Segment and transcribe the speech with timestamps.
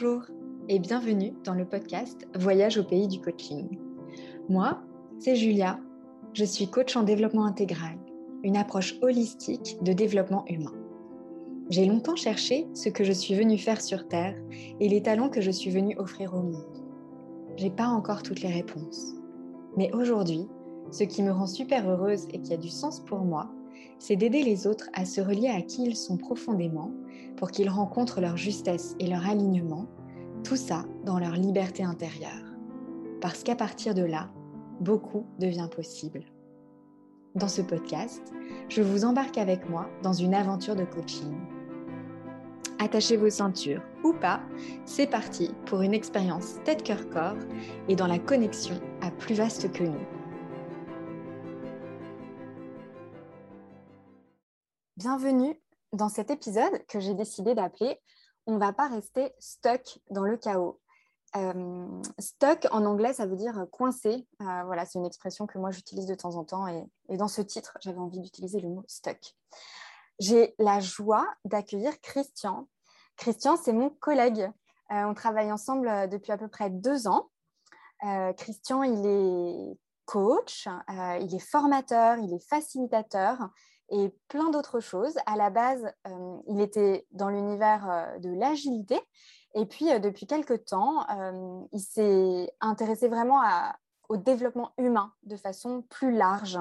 [0.00, 0.22] Bonjour
[0.68, 3.66] et bienvenue dans le podcast Voyage au pays du coaching.
[4.48, 4.80] Moi,
[5.18, 5.80] c'est Julia,
[6.34, 7.98] je suis coach en développement intégral,
[8.44, 10.74] une approche holistique de développement humain.
[11.70, 14.36] J'ai longtemps cherché ce que je suis venue faire sur Terre
[14.78, 16.84] et les talents que je suis venue offrir au monde.
[17.56, 19.14] J'ai pas encore toutes les réponses.
[19.76, 20.46] Mais aujourd'hui,
[20.92, 23.50] ce qui me rend super heureuse et qui a du sens pour moi,
[23.98, 26.92] c'est d'aider les autres à se relier à qui ils sont profondément
[27.36, 29.86] pour qu'ils rencontrent leur justesse et leur alignement,
[30.44, 32.44] tout ça dans leur liberté intérieure.
[33.20, 34.30] Parce qu'à partir de là,
[34.80, 36.24] beaucoup devient possible.
[37.34, 38.32] Dans ce podcast,
[38.68, 41.36] je vous embarque avec moi dans une aventure de coaching.
[42.78, 44.40] Attachez vos ceintures ou pas,
[44.84, 47.38] c'est parti pour une expérience tête-cœur-corps
[47.88, 50.06] et dans la connexion à plus vaste que nous.
[54.96, 55.60] Bienvenue
[55.92, 57.98] dans cet épisode que j'ai décidé d'appeler
[58.48, 60.80] On va pas rester stuck dans le chaos.
[61.36, 64.26] Euh, stuck en anglais, ça veut dire coincé.
[64.40, 67.42] Euh, voilà, c'est une expression que moi j'utilise de temps en temps et, dans ce
[67.42, 69.36] titre, j'avais envie d'utiliser le mot stuck.
[70.18, 72.66] J'ai la joie d'accueillir Christian.
[73.18, 74.50] Christian, c'est mon collègue.
[74.92, 77.28] Euh, on travaille ensemble depuis à peu près deux ans.
[78.38, 83.50] Christian, il est coach, il est formateur, il est facilitateur
[83.90, 85.16] et plein d'autres choses.
[85.26, 89.00] À la base, euh, il était dans l'univers euh, de l'agilité.
[89.54, 91.06] Et puis, euh, depuis quelques temps,
[91.72, 93.40] il s'est intéressé vraiment
[94.08, 96.58] au développement humain de façon plus large.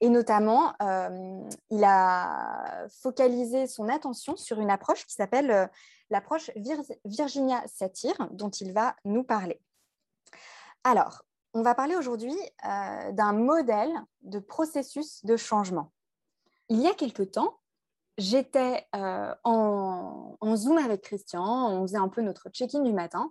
[0.00, 0.72] Et notamment,
[1.70, 5.70] il a focalisé son attention sur une approche qui s'appelle
[6.10, 6.50] l'approche
[7.04, 9.60] Virginia Satir, dont il va nous parler.
[10.84, 11.22] Alors,
[11.54, 13.92] on va parler aujourd'hui d'un modèle
[14.22, 15.92] de processus de changement
[16.72, 17.58] il y a quelque temps,
[18.16, 23.30] j'étais euh, en, Zoom avec Christian, on faisait un peu notre check-in du matin,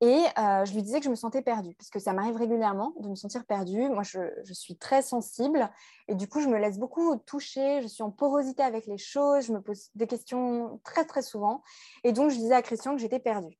[0.00, 2.94] et euh, je lui disais que je me sentais perdue, parce que ça m'arrive régulièrement
[3.00, 3.88] de me sentir perdue.
[3.88, 5.68] Moi, je, suis très sensible,
[6.06, 9.46] et du coup, je me laisse beaucoup toucher, je suis en porosité avec les choses,
[9.46, 11.64] je me pose des questions très, très souvent,
[12.04, 13.58] et donc je disais à Christian que j'étais perdue.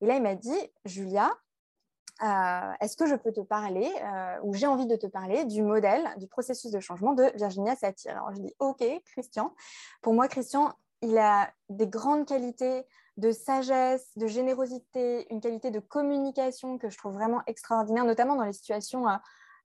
[0.00, 1.30] Et là, il m'a dit, Julia,
[2.22, 5.62] euh, est-ce que je peux te parler, euh, ou j'ai envie de te parler, du
[5.62, 9.54] modèle, du processus de changement de Virginia Satir Alors je dis, OK, Christian.
[10.02, 12.84] Pour moi, Christian, il a des grandes qualités
[13.16, 18.44] de sagesse, de générosité, une qualité de communication que je trouve vraiment extraordinaire, notamment dans
[18.44, 19.06] les situations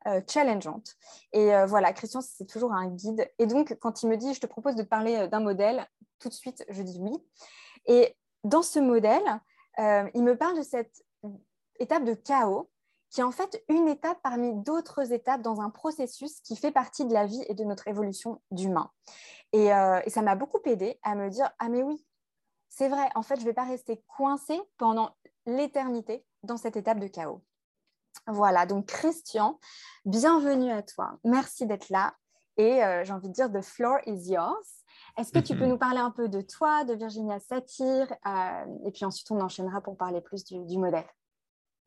[0.08, 0.96] euh, challengeantes.
[1.34, 3.30] Et voilà, Christian, c'est toujours un guide.
[3.38, 5.88] Et donc, quand il me dit, je te propose de parler d'un modèle,
[6.20, 7.14] tout de suite, je dis oui.
[7.86, 9.24] Et dans ce modèle,
[9.78, 11.04] il me parle de cette
[11.80, 12.70] étape de chaos,
[13.10, 17.06] qui est en fait une étape parmi d'autres étapes dans un processus qui fait partie
[17.06, 18.92] de la vie et de notre évolution d'humain.
[19.54, 22.06] Et, euh, ça m'a beaucoup aidé à me dire, ah mais oui,
[22.70, 27.00] c'est vrai, en fait, je ne vais pas rester coincée pendant l'éternité dans cette étape
[27.00, 27.42] de chaos.
[28.28, 29.60] Voilà, donc Christian,
[30.06, 31.18] bienvenue à toi.
[31.24, 32.14] Merci d'être là.
[32.58, 34.84] Et euh, j'ai envie de dire, the floor is yours.
[35.18, 38.92] Est-ce que tu peux nous parler un peu de toi, de Virginia Satir, euh, et
[38.92, 41.08] puis ensuite on enchaînera pour parler plus du modèle.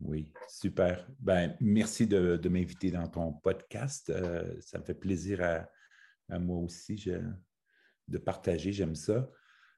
[0.00, 1.06] Oui, super.
[1.20, 4.10] Ben, merci de, m'inviter dans ton podcast.
[4.10, 7.04] Euh, ça me fait plaisir à, moi aussi
[8.08, 9.28] de partager, j'aime ça.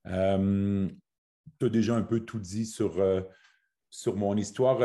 [0.07, 0.89] Euh,
[1.59, 3.23] tu as déjà un peu tout dit sur, euh,
[4.07, 4.81] mon histoire.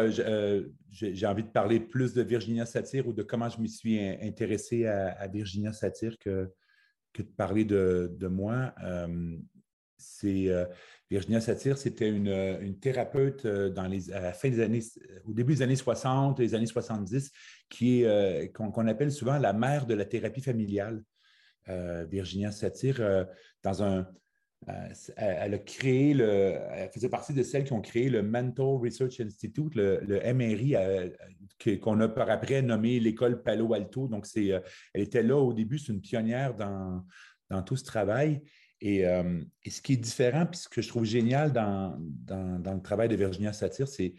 [0.90, 4.86] J'ai envie de parler plus de Virginia Satir ou de comment je me suis intéressé
[4.86, 6.52] à, Virginia Satir que,
[7.18, 8.74] de parler de moi
[9.98, 10.66] c'est euh,
[11.10, 14.84] Virginia Satir, c'était une, euh, thérapeute euh, à la fin des années,
[15.26, 17.32] au début des années 60, les années 70,
[17.70, 21.04] qui est qu'on appelle souvent la mère de la thérapie familiale.
[22.10, 23.26] Virginia Satir,
[23.62, 24.08] dans un,
[25.18, 29.20] elle a créé le, elle faisait partie de celles qui ont créé le Mental Research
[29.20, 30.00] Institute, le,
[30.34, 30.76] MRI,
[31.82, 34.08] qu'on a par après nommé l'école Palo Alto.
[34.08, 34.46] Donc, c'est,
[34.94, 37.04] elle était là au début, c'est une pionnière dans,
[37.50, 38.42] dans tout ce travail.
[38.84, 41.98] Euh, et, ce qui est différent, puis ce que je trouve génial dans,
[42.28, 44.14] le travail de Virginia Satir, c'est,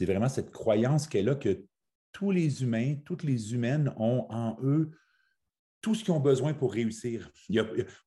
[0.00, 1.64] vraiment cette croyance qu'elle a que
[2.12, 4.92] tous les humains, toutes les humaines ont en eux
[5.80, 7.30] tout ce qu'ils ont besoin pour réussir.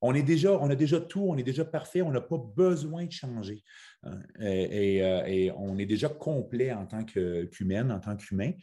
[0.01, 3.06] on, est déjà, on a déjà tout, on est déjà parfait, on n'a pas besoin
[3.06, 3.63] de changer.
[4.01, 4.19] Hein?
[4.39, 8.54] Et, euh, et, on est déjà complet en tant qu'humaine, en tant qu'humain.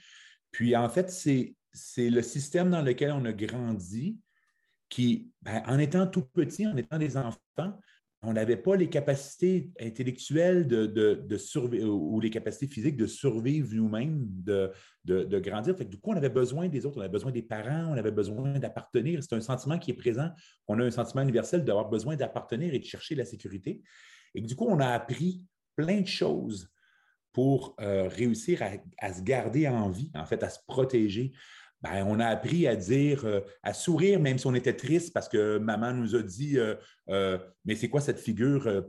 [0.50, 4.18] Puis en fait, c'est le système dans lequel on a grandi
[4.88, 7.78] qui, ben, en étant tout petit, en étant des enfants,
[8.26, 13.68] on n'avait pas les capacités intellectuelles de, de, survivre ou les capacités physiques de survivre
[13.72, 14.72] nous-mêmes, de,
[15.04, 15.74] de, grandir.
[15.74, 18.58] Du coup, on avait besoin des autres, on avait besoin des parents, on avait besoin
[18.58, 19.22] d'appartenir.
[19.22, 20.30] C'est un sentiment qui est présent.
[20.68, 23.82] On a un sentiment universel d'avoir besoin d'appartenir et de chercher la sécurité.
[24.34, 25.44] Et du coup, on a appris
[25.76, 26.68] plein de choses
[27.32, 28.62] pour réussir
[28.98, 31.32] à, se garder en vie, en fait, à se protéger.
[31.82, 35.28] Ben, on a appris à dire, euh, à sourire, même si on était triste parce
[35.28, 36.58] que maman nous a dit
[37.10, 38.84] euh, euh, Mais c'est quoi cette figure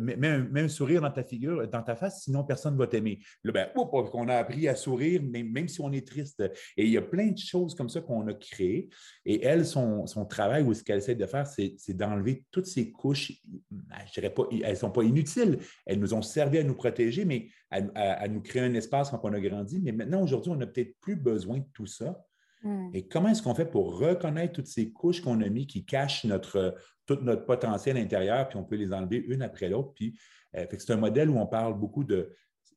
[0.00, 3.20] mets, un, sourire dans ta figure, dans ta face, sinon personne ne va t'aimer.
[3.44, 6.42] Là, ben, on a appris à sourire, même, si on est triste.
[6.76, 8.88] Et il y a plein de choses comme ça qu'on a créées.
[9.24, 13.32] Et elle, son, travail ou ce qu'elle essaie de faire, c'est d'enlever toutes ces couches.
[13.70, 15.58] Je dirais pas, elles ne sont pas inutiles.
[15.86, 19.20] Elles nous ont servi à nous protéger, mais à, à nous créer un espace quand
[19.22, 19.80] on a grandi.
[19.82, 22.24] Mais maintenant, aujourd'hui, on n'a peut-être plus besoin de tout ça.
[22.62, 22.90] Hmm.
[22.92, 26.24] Et comment est-ce qu'on fait pour reconnaître toutes ces couches qu'on a mis qui cachent
[26.24, 26.74] notre,
[27.06, 29.92] tout notre potentiel intérieur, puis on peut les enlever une après l'autre.
[29.94, 30.18] Puis,
[30.56, 32.34] euh, c'est un modèle où on parle beaucoup de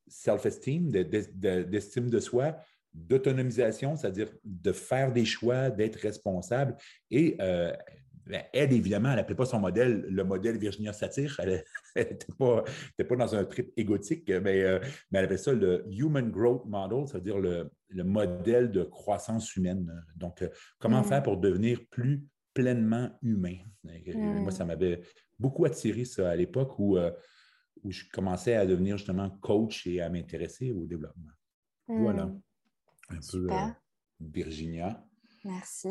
[0.07, 2.57] self-esteem, d'estime de, soi,
[2.93, 6.75] d'autonomisation, c'est-à-dire de faire des choix, d'être responsable.
[7.09, 7.73] Et euh,
[8.53, 11.35] elle, évidemment, elle n'appelait pas son modèle le modèle Virginia Satir.
[11.39, 11.63] Elle
[11.95, 12.63] n'était pas,
[13.07, 14.79] pas, dans un trip égotique, mais, euh,
[15.11, 20.03] mais, elle appelait ça le Human Growth Model, c'est-à-dire le, le, modèle de croissance humaine.
[20.15, 20.49] Donc, euh,
[20.79, 21.05] comment mm.
[21.05, 23.57] faire pour devenir plus pleinement humain?
[23.85, 24.51] Euh, moi, mm.
[24.51, 25.01] ça m'avait
[25.39, 26.97] beaucoup attiré ça à l'époque où,
[27.83, 31.31] où je commençais à devenir justement coach et à m'intéresser au développement.
[31.87, 32.27] Voilà.
[32.27, 32.41] Mm.
[33.09, 33.47] Un peu
[34.19, 35.03] Virginia.
[35.43, 35.89] Merci.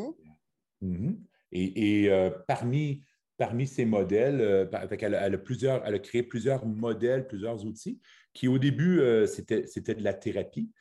[0.81, 1.17] Mm-hmm.
[1.51, 3.03] Et, euh, parmi,
[3.37, 4.65] parmi ces modèles, euh,
[4.99, 7.99] elle, a plusieurs, elle a créé plusieurs modèles, plusieurs outils
[8.33, 10.71] qui, au début, euh, c'était de la thérapie.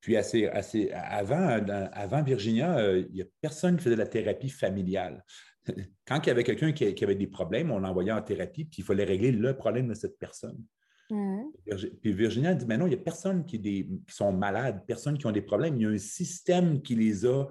[0.00, 1.60] Puis assez, assez, avant,
[1.92, 5.22] avant Virginia, il n'y a personne qui faisait de la thérapie familiale.
[6.06, 8.84] Quand il y avait quelqu'un qui, avait des problèmes, on l'envoyait en thérapie, puis il
[8.84, 10.58] fallait régler le problème de cette personne.
[11.10, 11.42] Mmh.
[12.00, 15.18] Puis Virginia dit, mais non, il n'y a personne qui, des, qui, sont malades, personne
[15.18, 15.76] qui ont des problèmes.
[15.76, 17.46] Il y a un système qui les a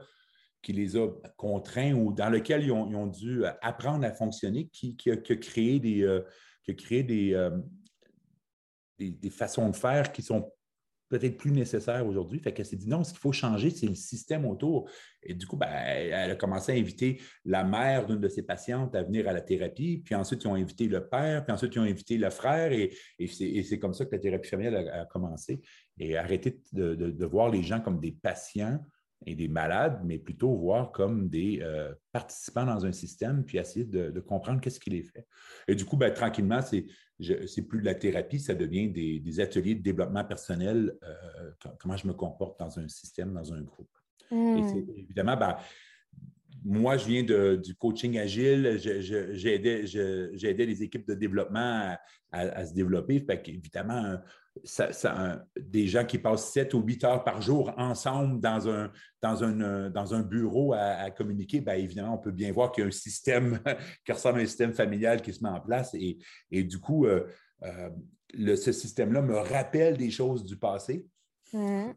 [0.61, 1.07] qui les a
[1.37, 6.03] contraints ou dans lequel ils ont, dû euh, apprendre à fonctionner, qui, a, créé des,
[6.03, 6.21] euh,
[6.69, 7.57] euh,
[8.97, 10.51] des, des, façons de faire qui sont
[11.09, 12.39] peut-être plus nécessaires aujourd'hui.
[12.39, 14.89] Fait qu'elle s'est dit non, ce qu'il faut changer, c'est le système autour.
[15.23, 18.95] Et du coup, ben, elle a commencé à inviter la mère d'une de ses patientes
[18.95, 21.79] à venir à la thérapie, puis ensuite, ils ont invité le père, puis ensuite, ils
[21.79, 22.91] ont invité le frère, et,
[23.27, 25.61] c'est comme ça que la thérapie familiale a, commencé.
[25.97, 28.79] Et arrêter de, voir les gens comme des patients
[29.25, 33.85] et des malades, mais plutôt voir comme des euh, participants dans un système, puis essayer
[33.85, 35.27] de, comprendre qu'est-ce qui les fait.
[35.67, 36.85] Et du coup, ben, tranquillement, c'est,
[37.19, 42.07] c'est plus de la thérapie, ça devient des, ateliers de développement personnel, euh, comment je
[42.07, 43.89] me comporte dans un système, dans un groupe.
[44.31, 44.85] Et hmm.
[44.95, 45.57] évidemment, ben,
[46.63, 48.77] moi, je viens du coaching agile.
[48.79, 51.95] J'ai aidé, les équipes de développement
[52.31, 53.19] à, se développer.
[53.19, 53.41] Fait
[55.57, 61.09] des gens qui passent 7 ou 8 heures par jour ensemble dans un, bureau à,
[61.11, 63.59] communiquer, bien évidemment, on peut bien voir qu'il y a un système
[64.05, 65.95] qui ressemble à un système familial qui se met en place.
[65.95, 67.25] Et, du coup, euh,
[67.63, 67.89] euh,
[68.55, 71.05] ce système-là me rappelle des choses du passé.
[71.53, 71.93] Mmh.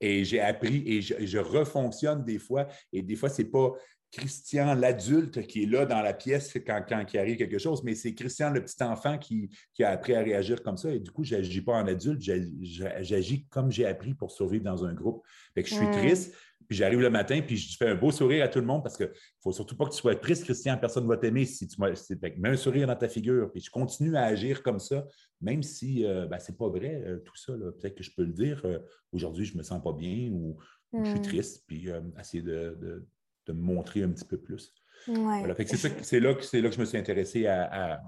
[0.00, 2.68] Et, j'ai appris et je, refonctionne des fois.
[2.92, 3.72] Et des fois, ce n'est pas
[4.10, 7.94] Christian l'adulte qui est là dans la pièce quand, quand il arrive quelque chose, mais
[7.94, 9.48] c'est Christian le petit enfant qui,
[9.80, 10.90] a appris à réagir comme ça.
[10.90, 14.84] Et du coup, je n'agis pas en adulte, j'agis comme j'ai appris pour survivre dans
[14.84, 15.24] un groupe.
[15.54, 15.92] Fait que je suis mmh.
[15.92, 16.34] triste,
[16.72, 18.96] puis j'arrive le matin, puis je fais un beau sourire à tout le monde parce
[18.96, 21.68] qu'il ne faut surtout pas que tu sois triste, Christian, personne ne va t'aimer si
[21.68, 23.50] tu mets un sourire dans ta figure.
[23.52, 25.04] Puis je continue à agir comme ça,
[25.42, 27.52] même si euh, ben, ce n'est pas vrai, euh, tout ça.
[27.52, 28.62] Peut-être que je peux le dire.
[28.64, 28.78] Euh,
[29.12, 30.56] aujourd'hui, je ne me sens pas bien ou,
[30.94, 31.22] je suis hmm.
[31.22, 31.88] triste, puis
[32.18, 33.06] essayer de,
[33.48, 34.72] me montrer un petit peu plus.
[35.04, 38.00] c'est, là, que, là que je me suis intéressé à, à,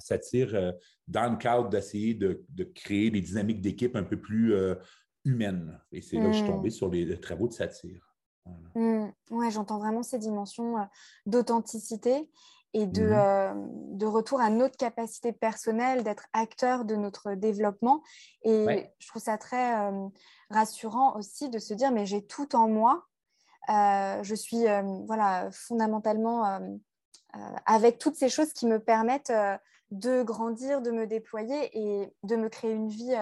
[0.00, 0.74] Satire
[1.06, 4.52] dans le cadre d'essayer de, créer des dynamiques d'équipe un peu plus
[5.26, 5.78] humaine.
[5.92, 6.72] Et c'est là que je suis tombée hmm.
[6.72, 8.14] sur les, travaux de satire.
[8.74, 9.08] Hmm.
[9.30, 10.84] Oui, j'entends vraiment ces dimensions euh,
[11.26, 12.30] d'authenticité
[12.74, 13.12] et de, mhm.
[13.12, 13.52] euh,
[13.94, 18.02] de, retour à notre capacité personnelle d'être acteur de notre développement.
[18.44, 20.08] Et je trouve ça très euh,
[20.50, 23.06] rassurant aussi de se dire, mais j'ai tout en moi.
[23.68, 24.64] je suis
[25.06, 26.60] voilà, fondamentalement
[27.64, 29.32] avec toutes ces choses qui me permettent
[29.90, 33.14] de grandir, de me déployer et de me créer une vie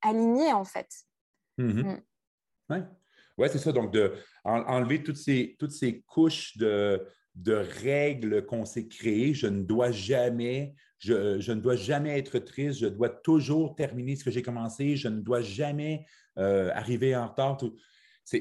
[0.00, 1.06] alignée en fait.
[1.60, 1.84] Mm-hmm.
[1.84, 2.02] Mm.
[2.70, 2.76] Oui,
[3.38, 3.72] ouais, c'est ça.
[3.72, 4.12] Donc, de
[4.44, 9.34] enlever toutes ces, toutes ces couches de, de règles qu'on s'est créées.
[9.34, 12.80] Je ne dois jamais, je, je, ne dois jamais être triste.
[12.80, 14.96] Je dois toujours terminer ce que j'ai commencé.
[14.96, 16.06] Je ne dois jamais
[16.38, 17.56] euh, arriver en retard.
[17.56, 17.76] Tout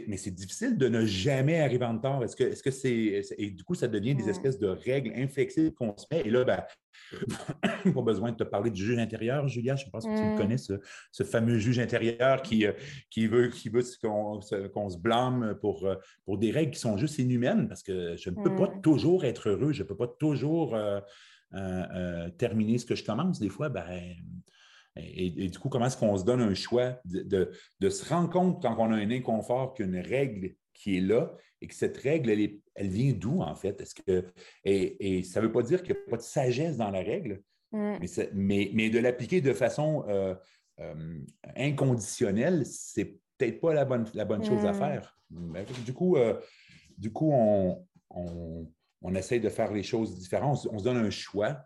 [0.08, 2.24] mais c'est difficile de ne jamais arriver en retard.
[2.24, 3.22] Est-ce que, est-ce que c'est.
[3.38, 6.22] Et du coup, ça devient des espèces de règles inflexibles qu'on se met?
[6.22, 6.64] Et là, ben,
[7.94, 9.76] pas besoin de te parler du juge intérieur, Julia.
[9.76, 10.38] Je pense que tu mm.
[10.38, 12.74] connais, ce, fameux juge intérieur qui, euh,
[13.10, 15.96] qui veut, qui veut qu'on, se blâme pour, euh,
[16.26, 18.82] pour des règles qui sont juste inhumaines parce que je ne peux pas mm.
[18.82, 19.74] toujours être heureux.
[19.74, 23.40] Je ne peux pas toujours euh, terminer ce que je commence.
[23.40, 23.86] Des fois, ben
[24.96, 27.52] Et, du coup, comment est-ce qu'on se donne un choix de,
[27.90, 31.76] se rendre compte quand on a un inconfort qu'une règle qui est là et que
[31.76, 33.80] cette règle, elle, elle vient d'où en fait?
[33.82, 34.26] Est-ce que,
[34.64, 37.42] et, ça ne veut pas dire qu'il n'y a pas de sagesse dans la règle,
[37.72, 37.98] mm.
[38.34, 40.36] mais, mais, de l'appliquer de façon euh,
[40.80, 41.20] euh,
[41.56, 44.76] inconditionnelle, c'est peut-être pas la bonne, la bonne chose à mm.
[44.76, 45.18] faire.
[45.86, 46.40] Du coup, euh,
[46.98, 50.68] du coup on, on, essaye de faire les choses différentes.
[50.72, 51.62] On, se donne un choix.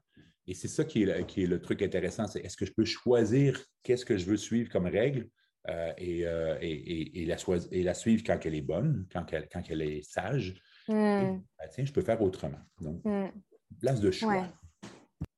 [0.48, 2.86] Et c'est ça qui est, qui est, le truc intéressant, c'est est-ce que je peux
[2.86, 5.30] choisir qu'est-ce que je veux suivre comme règle
[5.70, 7.38] euh, euh, et, et, la,
[7.72, 10.56] et, la, suivre quand elle est bonne, quand elle, quand elle est sage.
[10.90, 10.94] Mm.
[10.94, 12.60] Ben, tiens, je peux faire autrement.
[12.82, 13.32] Donc, mm.
[13.80, 14.46] place de choix.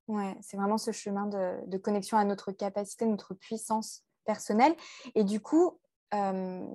[0.08, 4.74] Ouais, c'est vraiment ce chemin de, de, connexion à notre capacité, notre puissance personnelle.
[5.14, 5.80] Et du coup,
[6.14, 6.66] euh,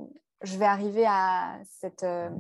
[0.43, 2.31] je vais arriver à cette, euh,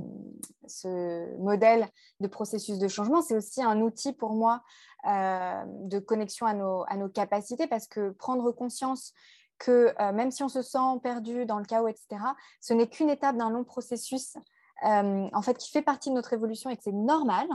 [0.67, 1.89] ce modèle
[2.21, 3.23] de processus de changement.
[3.23, 4.63] C'est aussi un outil pour moi
[5.07, 9.13] euh, de connexion à nos, à nos, capacités parce que prendre conscience
[9.59, 12.17] que même si on se sent perdu dans le chaos, etc.,
[12.63, 14.39] ce n'est qu'une étape d'un long processus
[14.83, 17.47] en fait, qui fait partie de notre évolution et que c'est normal,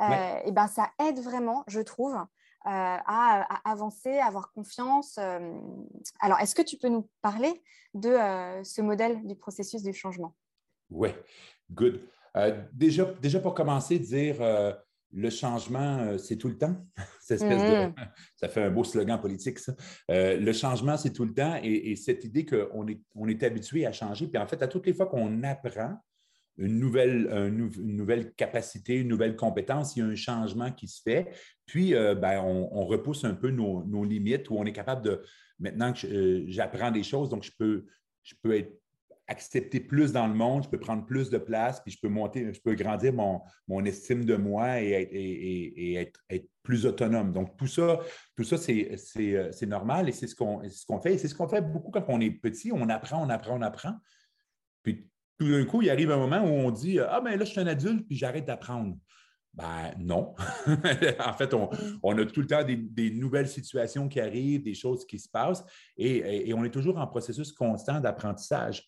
[0.00, 2.16] et ben, ça aide vraiment, je trouve,
[2.66, 5.18] euh, à, avancer, à avoir confiance.
[5.18, 5.52] Euh.
[6.20, 10.34] Alors, est-ce que tu peux nous parler de euh, ce modèle du processus du changement?
[10.88, 11.10] Oui,
[11.70, 12.00] good.
[12.72, 14.36] déjà, déjà, pour commencer, dire
[15.12, 16.76] le changement, c'est tout le temps.
[17.30, 17.94] Mm.
[18.36, 19.72] ça fait un beau slogan politique, ça.
[20.10, 21.58] le changement, c'est tout le temps.
[21.62, 24.26] Et, cette idée qu'on est, on est habitué à changer.
[24.26, 25.96] Puis en fait, à toutes les fois qu'on apprend,
[26.58, 31.02] une nouvelle, une nouvelle capacité, une nouvelle compétence, il y a un changement qui se
[31.02, 31.28] fait.
[31.66, 35.22] Puis, euh, ben, on, repousse un peu nos, limites où on est capable de,
[35.58, 37.86] maintenant que euh, j'apprends des choses, donc je peux,
[38.22, 38.72] je peux être
[39.26, 42.52] accepté plus dans le monde, je peux prendre plus de place, puis je peux monter,
[42.52, 47.32] je peux grandir mon, mon estime de moi et être, être, plus autonome.
[47.32, 48.00] Donc, tout ça,
[48.34, 51.14] tout ça c'est euh, normal et c'est ce qu'on ce fait.
[51.14, 52.72] Et c'est ce qu'on fait beaucoup quand on est petit.
[52.72, 53.94] On apprend, on apprend, on apprend.
[54.82, 57.50] Puis tout d'un coup, il arrive un moment où on dit Ah, ben là, je
[57.50, 58.96] suis un adulte, puis j'arrête d'apprendre.
[59.54, 60.34] Ben non.
[60.66, 61.70] en fait, on,
[62.02, 62.18] mm.
[62.18, 65.64] a tout le temps des, nouvelles situations qui arrivent, des choses qui se passent,
[65.96, 68.84] et, on est toujours en processus constant d'apprentissage.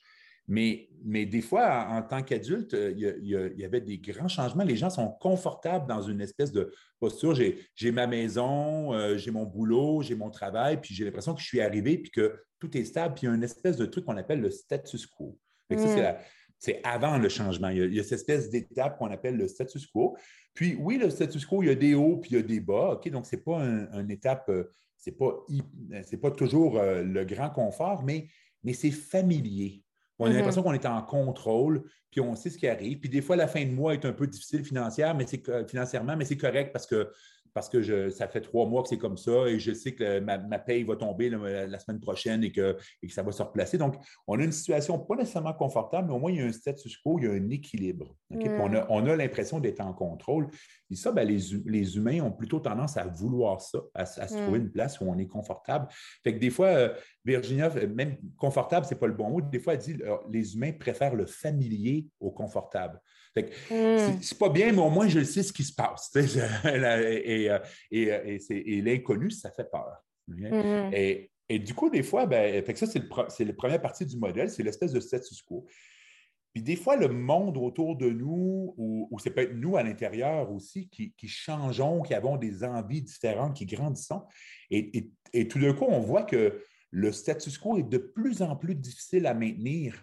[0.49, 4.63] Mais, mais, des fois, en, tant qu'adulte, il, y avait des grands changements.
[4.63, 7.35] Les gens sont confortables dans une espèce de posture.
[7.35, 11.47] J'ai ma maison, euh, j'ai mon boulot, j'ai mon travail, puis j'ai l'impression que je
[11.47, 14.05] suis arrivé, puis que tout est stable, puis il y a une espèce de truc
[14.05, 15.37] qu'on appelle le status quo.
[15.71, 16.15] Mm.
[16.59, 17.69] c'est avant le changement.
[17.69, 20.17] Il y a, cette espèce d'étape qu'on appelle le status quo.
[20.55, 22.61] Puis oui, le status quo, il y a des hauts puis il y a des
[22.61, 22.93] bas.
[22.93, 23.09] OK?
[23.11, 25.45] Donc, ce n'est pas une étape, euh, ce n'est pas,
[26.23, 28.29] pas, toujours euh, le grand confort, mais,
[28.63, 29.83] mais c'est familier.
[30.19, 30.33] On a mm-hmm.
[30.35, 33.01] l'impression qu'on est en contrôle, puis on sait ce qui arrive.
[33.01, 35.27] Puis des fois, la fin de mois est un peu difficile financière, mais
[35.69, 37.11] financièrement, mais c'est correct parce que
[37.57, 40.59] parce que ça fait trois mois que c'est comme ça et je sais que ma,
[40.59, 42.77] paye va tomber la, semaine prochaine et que,
[43.09, 43.79] ça va se replacer.
[43.79, 43.95] Donc,
[44.27, 46.99] on a une situation pas nécessairement confortable, mais au moins, il y a un status
[46.99, 48.15] quo, il y a un équilibre.
[48.31, 50.49] On a, l'impression d'être en contrôle.
[50.91, 54.71] Et ça, ben, les, humains ont plutôt tendance à vouloir ça, à, se trouver une
[54.71, 55.89] place où on est confortable.
[56.23, 56.95] Fait que des fois, euh,
[57.25, 59.41] Virginia, même confortable, ce n'est pas le bon mot.
[59.41, 63.01] Des fois, elle dit euh, les humains préfèrent le familier au confortable.
[63.41, 64.19] Hmm.
[64.21, 66.11] C'est pas bien, mais au moins je sais ce qui se passe.
[66.17, 67.59] et, euh,
[67.93, 70.05] euh, et, l'inconnu, ça fait peur.
[70.29, 70.91] Hmm.
[70.93, 74.93] Et, du coup, des fois, ben, ça, c'est la première partie du modèle, c'est l'espèce
[74.93, 75.65] de status quo.
[76.53, 80.89] Puis des fois, le monde autour de nous, ou, c'est peut-être nous à l'intérieur aussi,
[80.89, 84.23] qui, changeons, qui avons des envies différentes, qui grandissons.
[84.71, 88.57] Et, et tout d'un coup, on voit que le status quo est de plus en
[88.57, 90.03] plus difficile à maintenir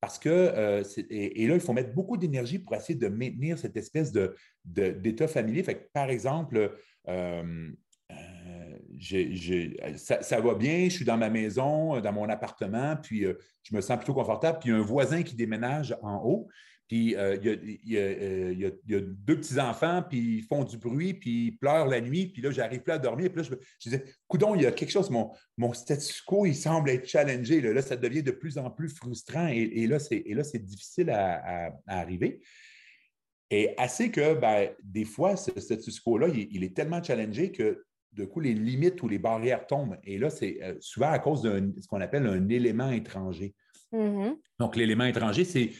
[0.00, 3.76] parce que, euh, et, là, il faut mettre beaucoup d'énergie pour essayer de maintenir cette
[3.76, 4.32] espèce d'état
[4.64, 5.64] de, d'état familier.
[5.92, 6.76] Par exemple,
[7.08, 7.70] euh,
[8.12, 13.24] euh, ça, va bien, je suis dans ma maison, dans mon appartement, puis
[13.62, 16.48] je me sens plutôt confortable, puis il y a un voisin qui déménage en haut,
[16.88, 22.00] puis il y, a, deux petits-enfants, puis ils font du bruit, puis ils pleurent la
[22.00, 23.30] nuit, puis là, j'arrive plus à dormir.
[23.32, 26.46] Puis là, je, je disais, coudon, il y a quelque chose, mon, mon status quo,
[26.46, 27.60] il semble être challengé.
[27.60, 32.40] Là, ça devient de plus en plus frustrant et, là, c'est difficile à, arriver.
[33.50, 38.24] Et assez que, ben, des fois, ce status quo-là, il, est tellement challengé que, de
[38.24, 39.98] coup, les limites ou les barrières tombent.
[40.04, 43.54] Et là, c'est euh, souvent à cause de ce qu'on appelle un élément étranger.
[43.92, 44.36] Mm-hmm.
[44.58, 45.72] Donc, l'élément étranger, c'est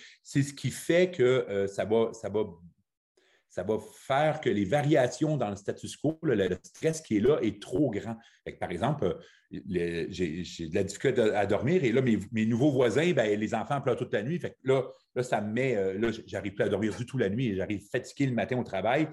[0.42, 2.44] ce qui fait que euh, ça, va, ça va
[3.56, 7.38] ça va faire que les variations dans le status quo, le, stress qui est là
[7.40, 8.14] est trop grand.
[8.60, 9.16] par exemple,
[9.50, 13.96] j'ai de la difficulté à, dormir et là, mes, nouveaux voisins, ben, les enfants pleurent
[13.96, 14.38] toute la nuit.
[14.62, 14.84] Là,
[15.14, 17.56] là, ça me met, euh, là, j'arrive plus à dormir du tout la nuit et
[17.56, 19.08] j'arrive fatigué le matin au travail.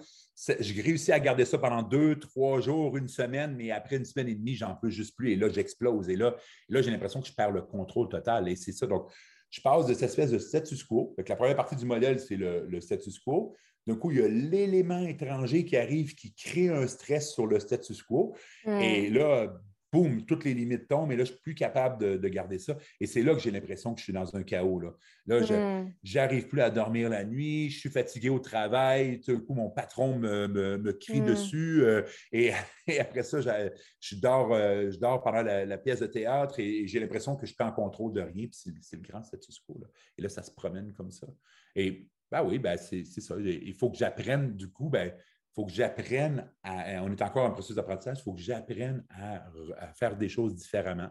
[0.59, 4.27] J'ai réussi à garder ça pendant deux, trois jours, une semaine, mais après une semaine
[4.27, 6.09] et demie, j'en peux juste plus et là, j'explose.
[6.09, 6.35] Et là,
[6.67, 8.50] là j'ai l'impression que je perds le contrôle total.
[8.50, 8.88] Et c'est ça.
[8.88, 9.09] Donc,
[9.51, 11.15] je passe de cette espèce de status quo.
[11.25, 13.55] la première partie du modèle, c'est le, le, status quo.
[13.87, 17.59] D'un coup, il y a l'élément étranger qui arrive, qui crée un stress sur le
[17.59, 18.35] status quo.
[18.65, 19.53] Et là,
[19.93, 22.75] boum, toutes les limites tombent, et là, je ne suis plus capable de, garder ça.
[22.99, 24.79] Et c'est là que j'ai l'impression que je suis dans un chaos.
[24.79, 24.89] Là,
[25.27, 26.49] là je n'arrive mm.
[26.49, 30.91] plus à dormir la nuit, je suis fatigué au travail, tout coup, mon patron me,
[30.93, 31.25] crie mm.
[31.25, 32.51] dessus, euh, et,
[32.99, 37.35] après ça, je, dors, euh, je dors pendant la, pièce de théâtre, et, j'ai l'impression
[37.35, 39.77] que je suis pas en contrôle de rien, puis c'est le grand status quo.
[39.79, 39.87] Là.
[40.17, 41.27] Et là, ça se promène comme ça.
[41.75, 43.35] Et ben oui, ben c'est ça.
[43.39, 47.03] Il faut que j'apprenne, du coup, ben, il faut que j'apprenne à.
[47.03, 51.09] On est encore en processus d'apprentissage, il faut que j'apprenne à, faire des choses différemment.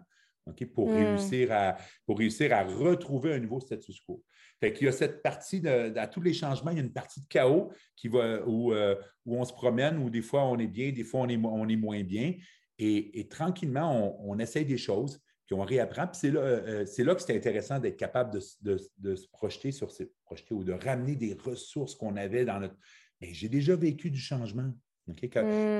[0.74, 0.96] pour, hmm.
[0.96, 4.24] réussir à, pour réussir à retrouver un nouveau status quo.
[4.58, 6.92] Fait qu'il y a cette partie, de, à tous les changements, il y a une
[6.92, 10.58] partie de chaos qui va, où, euh, où on se promène, où des fois on
[10.58, 12.34] est bien, des fois on est, on est moins bien.
[12.78, 15.20] Et, tranquillement, on, essaye des choses,
[15.52, 16.06] puis on réapprend.
[16.06, 19.90] Puis c'est là, euh, là, que c'est intéressant d'être capable de, de, se projeter sur
[19.90, 22.76] ces projeter ou de ramener des ressources qu'on avait dans notre,
[23.21, 24.73] j'ai déjà vécu du changement.
[25.06, 25.14] Hmm.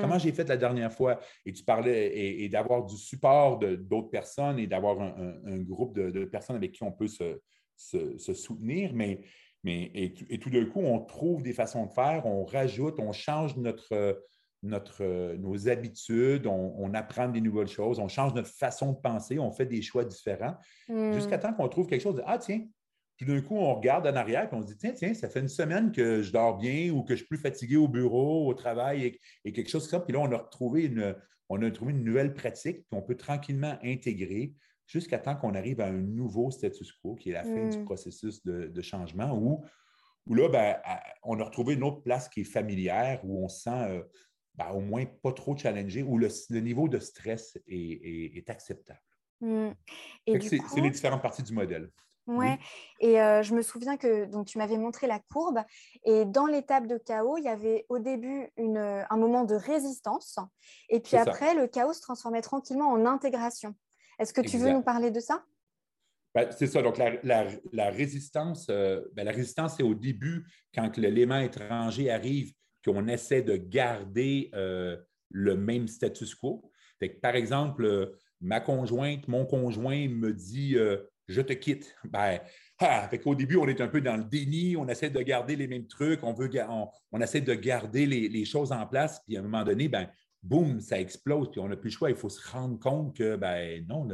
[0.01, 1.19] Comment j'ai fait la dernière fois?
[1.45, 2.11] Et tu parlais,
[2.43, 6.91] et, d'avoir du support d'autres personnes et d'avoir un, groupe de, personnes avec qui on
[6.91, 7.39] peut se,
[7.77, 9.21] soutenir, mais,
[9.63, 13.55] mais et, tout d'un coup, on trouve des façons de faire, on rajoute, on change
[13.55, 14.21] notre,
[14.63, 19.51] notre, nos habitudes, on, apprend des nouvelles choses, on change notre façon de penser, on
[19.51, 20.55] fait des choix différents,
[20.87, 21.41] jusqu'à hmm.
[21.41, 22.61] temps qu'on trouve quelque chose de Ah, tiens,
[23.17, 25.39] tout d'un coup, on regarde en arrière et on se dit Tiens, tiens, ça fait
[25.39, 28.53] une semaine que je dors bien ou que je suis plus fatigué au bureau, au
[28.53, 30.05] travail et, quelque chose comme ça.
[30.05, 31.15] Puis là, on a retrouvé une,
[31.49, 34.53] on a trouvé une nouvelle pratique qu'on peut tranquillement intégrer
[34.87, 37.85] jusqu'à temps qu'on arrive à un nouveau status quo qui est la fin du mm.
[37.85, 39.63] processus de, changement où,
[40.27, 40.75] où là, ben,
[41.23, 44.03] on a retrouvé une autre place qui est familière où on se sent euh,
[44.55, 48.99] ben, au moins pas trop challengé, où le, niveau de stress est, acceptable.
[49.41, 49.71] Mm.
[50.27, 51.89] C'est les différentes parties du modèle.
[52.25, 52.57] Ouais.
[53.01, 55.59] Et je me souviens que donc tu m'avais montré la courbe
[56.05, 60.39] et dans l'étape de chaos, il y avait au début une, un moment de résistance
[60.87, 63.75] et puis après le chaos se transformait tranquillement en intégration.
[64.19, 65.43] Est-ce que tu veux nous parler de ça?
[66.33, 66.81] Ben, c'est ça.
[66.81, 73.41] Donc, la, résistance, ben, la résistance, c'est au début, quand l'élément étranger arrive, qu'on essaie
[73.41, 74.51] de garder
[75.29, 76.71] le même status quo.
[77.21, 80.77] par exemple, ma conjointe, mon conjoint me dit
[81.27, 81.95] je te quitte.
[82.05, 82.39] Ben,
[82.79, 85.67] ah, Au début, on est un peu dans le déni, on essaie de garder les
[85.67, 86.49] mêmes trucs, on, veut,
[87.11, 90.09] on, essaie de garder les, choses en place, puis à un moment donné, ben,
[90.41, 92.09] boum, ça explose, puis on n'a plus le choix.
[92.09, 94.07] Il faut se rendre compte que, ben non,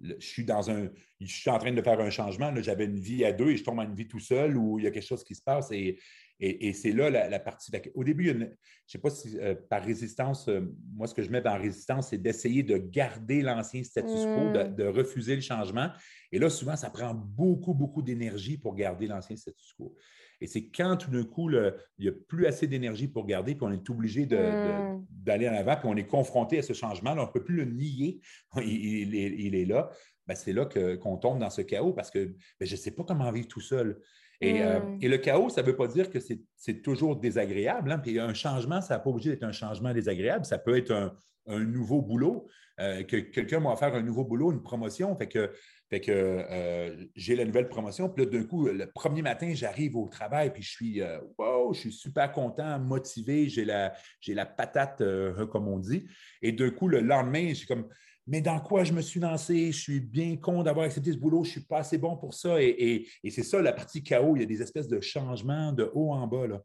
[0.00, 0.88] je suis dans un.
[1.20, 2.52] Je suis en train de faire un changement.
[2.60, 4.84] J'avais une vie à deux et je tombe en une vie tout seul ou il
[4.84, 5.70] y a quelque chose qui se passe.
[5.70, 5.98] Et,
[6.40, 7.70] et, c'est là la, partie.
[7.94, 8.46] Au début, je ne
[8.86, 10.60] sais pas si euh, par résistance, euh,
[10.92, 14.74] moi, ce que je mets dans résistance, c'est d'essayer de garder l'ancien status quo, mm.
[14.74, 15.90] de, refuser le changement.
[16.32, 19.94] Et là, souvent, ça prend beaucoup, beaucoup d'énergie pour garder l'ancien status quo.
[20.40, 23.64] Et c'est quand tout d'un coup, il n'y a plus assez d'énergie pour garder, puis
[23.64, 25.06] on est obligé mm.
[25.10, 27.12] d'aller en avant, puis on est confronté à ce changement.
[27.12, 28.20] on ne peut plus le nier.
[28.56, 29.90] Il, est, là.
[30.26, 30.66] Ben, c'est là
[30.96, 33.60] qu'on tombe dans ce chaos parce que ben, je ne sais pas comment vivre tout
[33.60, 34.00] seul.
[34.42, 34.98] Euh, mm.
[35.00, 37.90] Et, le chaos, ça ne veut pas dire que c'est toujours désagréable.
[37.92, 37.98] Hein.
[37.98, 40.44] Puis un changement, ça n'a pas obligé d'être un changement désagréable.
[40.44, 41.12] Ça peut être un,
[41.46, 42.46] nouveau boulot,
[42.80, 45.16] euh, que quelqu'un m'a faire un nouveau boulot, une promotion.
[45.16, 45.50] Fait que,
[45.90, 48.08] fait que euh, j'ai la nouvelle promotion.
[48.08, 51.02] Puis là, d'un coup, le premier matin, j'arrive au travail, puis je suis
[51.38, 53.92] wow, je suis super content, motivé, j'ai la,
[54.28, 55.02] la patate,
[55.50, 56.06] comme on dit.
[56.40, 57.88] Et d'un coup, le lendemain, j'ai comme
[58.26, 61.42] mais dans quoi je me suis lancé, je suis bien con d'avoir accepté ce boulot,
[61.42, 62.62] je ne suis pas assez bon pour ça.
[62.62, 64.36] Et, c'est ça la partie chaos.
[64.36, 66.62] Il y a des espèces de changements de haut en bas.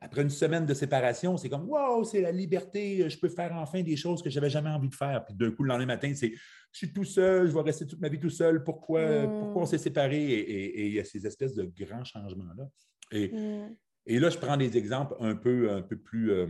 [0.00, 3.82] après une semaine de séparation, c'est comme Wow, c'est la liberté, je peux faire enfin
[3.82, 5.24] des choses que je n'avais jamais envie de faire.
[5.24, 6.32] Puis d'un coup, le lendemain matin, c'est
[6.72, 9.66] Je suis tout seul, je vais rester toute ma vie tout seul, pourquoi, pourquoi on
[9.66, 10.30] s'est séparés?
[10.30, 12.68] Et, il y a ces espèces de grands changements-là.
[13.12, 13.76] Et, mm.
[14.04, 16.32] et, là, je prends des exemples un peu, un peu plus.
[16.32, 16.48] Euh,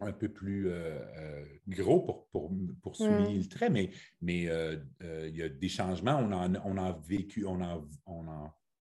[0.00, 2.52] un peu plus euh, euh, gros pour, pour,
[2.82, 6.76] pour souligner le trait, mais, mais euh, il y a des changements, on en, on
[6.78, 8.26] a vécu, on en, on,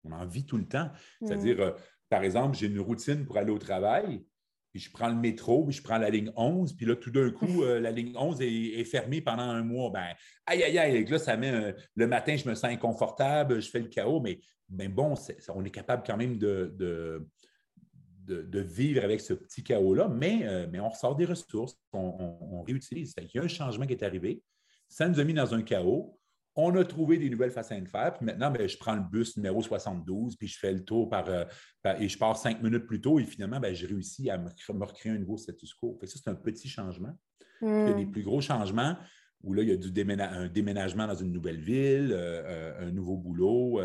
[0.04, 0.90] on en vit tout le temps.
[1.20, 1.74] C'est-à-dire,
[2.08, 4.24] par exemple, j'ai une routine pour aller au travail,
[4.72, 7.30] puis je prends le métro, puis je prends la ligne 11, puis là, tout d'un
[7.30, 9.90] coup, la ligne 11 est, fermée pendant un mois.
[9.90, 10.08] Ben,
[10.46, 13.88] aïe, aïe, aïe, là, ça met le matin, je me sens inconfortable, je fais le
[13.88, 15.14] chaos, mais ben bon,
[15.50, 17.28] on est capable quand même de de,
[18.26, 23.14] vivre avec ce petit chaos-là, mais, euh, mais on ressort des ressources, on, réutilise.
[23.18, 24.42] Il y a un changement qui est arrivé,
[24.88, 26.18] ça nous a mis dans un chaos.
[26.56, 28.14] On a trouvé des nouvelles façons de faire.
[28.14, 31.28] Puis maintenant, ben, je prends le bus numéro 72, puis je fais le tour par,
[31.28, 31.44] euh,
[31.98, 33.18] et je pars cinq minutes plus tôt.
[33.18, 34.48] Et finalement, ben, j'ai réussi à me,
[34.84, 35.98] recréer un nouveau status quo.
[36.04, 37.12] ça, c'est un petit changement.
[37.60, 38.96] Il y a des plus gros changements
[39.42, 43.16] où là, il y a du un déménagement dans une nouvelle ville, euh, un nouveau
[43.16, 43.80] boulot,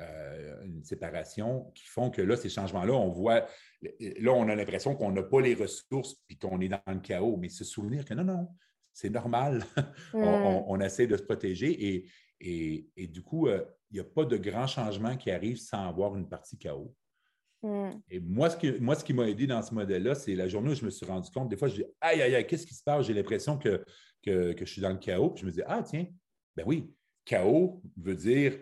[0.00, 3.46] euh, une séparation qui font que là, ces changements-là, on voit,
[3.80, 7.36] là, on a l'impression qu'on n'a pas les ressources puis qu'on est dans le chaos,
[7.38, 8.48] mais se souvenir que non, non,
[8.92, 9.64] c'est normal.
[10.14, 12.04] on, essaie de se protéger
[12.40, 15.88] et, et, du coup, euh, il n'y a pas de grands changements qui arrivent sans
[15.88, 16.94] avoir une partie chaos.
[17.62, 17.90] Mm.
[18.10, 20.72] Et moi, ce, que, moi, ce qui m'a aidé dans ce modèle-là, c'est la journée
[20.72, 22.74] où je me suis rendu compte, des fois, je dis Aïe, aïe, aïe, qu'est-ce qui
[22.74, 23.06] se passe?
[23.06, 23.84] J'ai l'impression que,
[24.22, 25.30] que, que, je suis dans le chaos.
[25.30, 26.06] Puis je me dis Ah, tiens,
[26.54, 26.92] ben oui,
[27.24, 28.58] chaos veut dire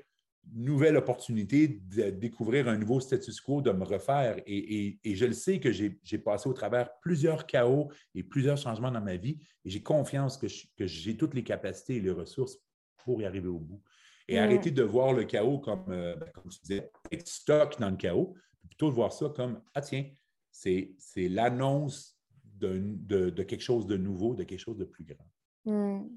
[0.52, 4.37] nouvelle opportunité de découvrir un nouveau status quo, de me refaire.
[4.46, 9.00] Et, je le sais que j'ai passé au travers plusieurs chaos et plusieurs changements dans
[9.00, 12.59] ma vie et j'ai confiance que j'ai toutes les capacités et les ressources
[12.98, 13.83] pour y arriver au bout.
[14.26, 17.90] Et arrêter de voir le chaos comme, euh, ben, comme tu disais, être stock dans
[17.90, 18.35] le chaos,
[18.66, 20.07] plutôt de voir ça comme, ah tiens,
[20.50, 22.18] c'est l'annonce
[22.54, 25.28] de, quelque chose de nouveau, de quelque chose de plus grand.
[25.66, 26.09] Hmm.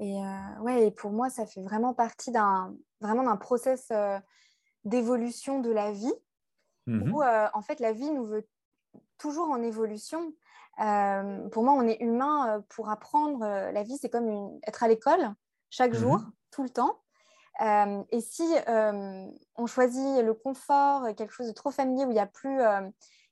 [0.00, 4.18] Et, euh, ouais, et pour moi, ça fait vraiment partie d'un vraiment d'un process euh,
[4.84, 6.14] d'évolution de la vie,
[6.86, 8.46] mmh où euh, en fait la vie nous veut
[9.18, 10.32] toujours en évolution.
[10.76, 13.40] pour moi, on est humain pour apprendre.
[13.40, 15.34] la vie, c'est comme être à l'école
[15.70, 16.20] chaque mmh jour,
[16.52, 17.00] tout le temps.
[17.60, 18.48] et si
[19.56, 22.60] on choisit le confort, quelque chose de trop familier où il n'y a plus,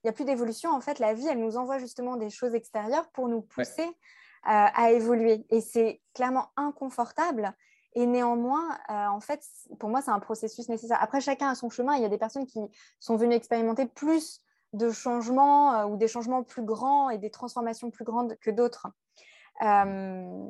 [0.02, 3.08] il a plus d'évolution, en fait, la vie, elle nous envoie justement des choses extérieures
[3.10, 3.88] pour nous pousser
[4.48, 5.44] à évoluer.
[5.50, 7.54] Et c'est clairement inconfortable.
[7.96, 9.42] Et néanmoins, euh, en fait,
[9.80, 10.98] pour moi, c'est un processus nécessaire.
[11.00, 11.96] Après, chacun a son chemin.
[11.96, 12.60] Il y a des personnes qui
[13.00, 14.42] sont venues expérimenter plus
[14.74, 18.88] de changements euh, ou des changements plus grands et des transformations plus grandes que d'autres.
[19.62, 20.44] Euh,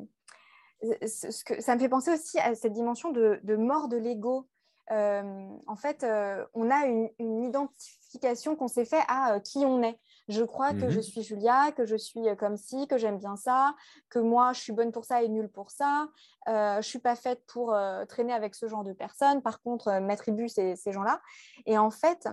[1.07, 4.49] ça me fait penser aussi à cette dimension de, mort de l'ego.
[4.91, 6.05] en fait,
[6.53, 9.99] on a une, une identification qu'on s'est fait à qui on est.
[10.29, 13.37] Je crois que je mmh suis Julia, que je suis comme ci, que j'aime bien
[13.37, 13.75] ça,
[14.09, 16.09] que moi, je suis bonne pour ça et nulle pour ça.
[16.49, 17.77] Euh, je ne suis pas faite pour
[18.09, 19.43] traîner avec ce genre de personnes.
[19.43, 21.21] Par contre, m'attribue ces, ces gens-là.
[21.65, 22.29] Et en fait,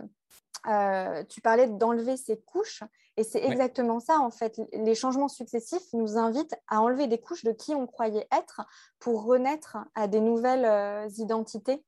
[1.29, 2.83] tu parlais d'enlever ces couches.
[3.15, 4.59] Et c'est exactement ça, en fait.
[4.73, 8.61] Les changements successifs nous invitent à enlever des couches de qui on croyait être
[8.99, 11.83] pour renaître à des nouvelles identités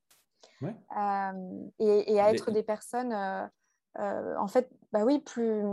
[0.62, 3.50] et, à être des personnes
[4.00, 5.64] euh, en fait, bah oui, plus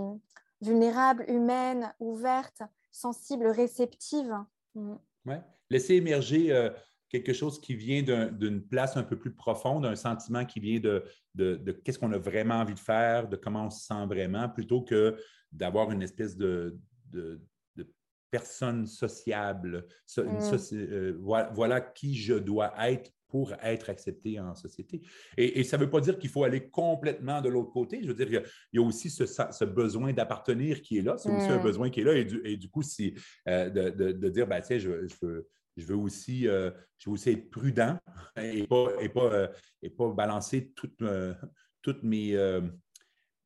[0.60, 4.34] vulnérable, humaine, ouverte, sensible, réceptive.
[4.74, 4.94] Mm.
[5.26, 5.40] Ouais.
[5.70, 6.70] Laisser émerger euh,
[7.08, 11.04] quelque chose qui vient d'une place un peu plus profonde, un sentiment qui vient de,
[11.34, 14.82] de, qu'est-ce qu'on a vraiment envie de faire, de comment on se sent vraiment, plutôt
[14.82, 15.16] que
[15.50, 16.78] d'avoir une espèce de,
[17.10, 17.40] de,
[18.30, 19.86] personne sociable.
[20.16, 20.38] Mm.
[20.72, 25.00] Euh, voilà, qui je dois être pour être accepté en société.
[25.38, 28.02] Et, ça ne veut pas dire qu'il faut aller complètement de l'autre côté.
[28.02, 28.42] Je veux dire,
[28.74, 31.16] il y a, aussi ce, besoin d'appartenir qui est là.
[31.16, 32.14] C'est aussi un besoin qui est là.
[32.14, 33.14] Et du, coup, c'est
[33.48, 34.90] euh, de, dire, ben, sais, je,
[35.22, 37.98] veux, aussi, euh, je veux aussi être prudent
[38.36, 39.48] et pas, et pas, euh,
[39.80, 41.02] et pas balancer toutes,
[41.80, 42.36] toutes mes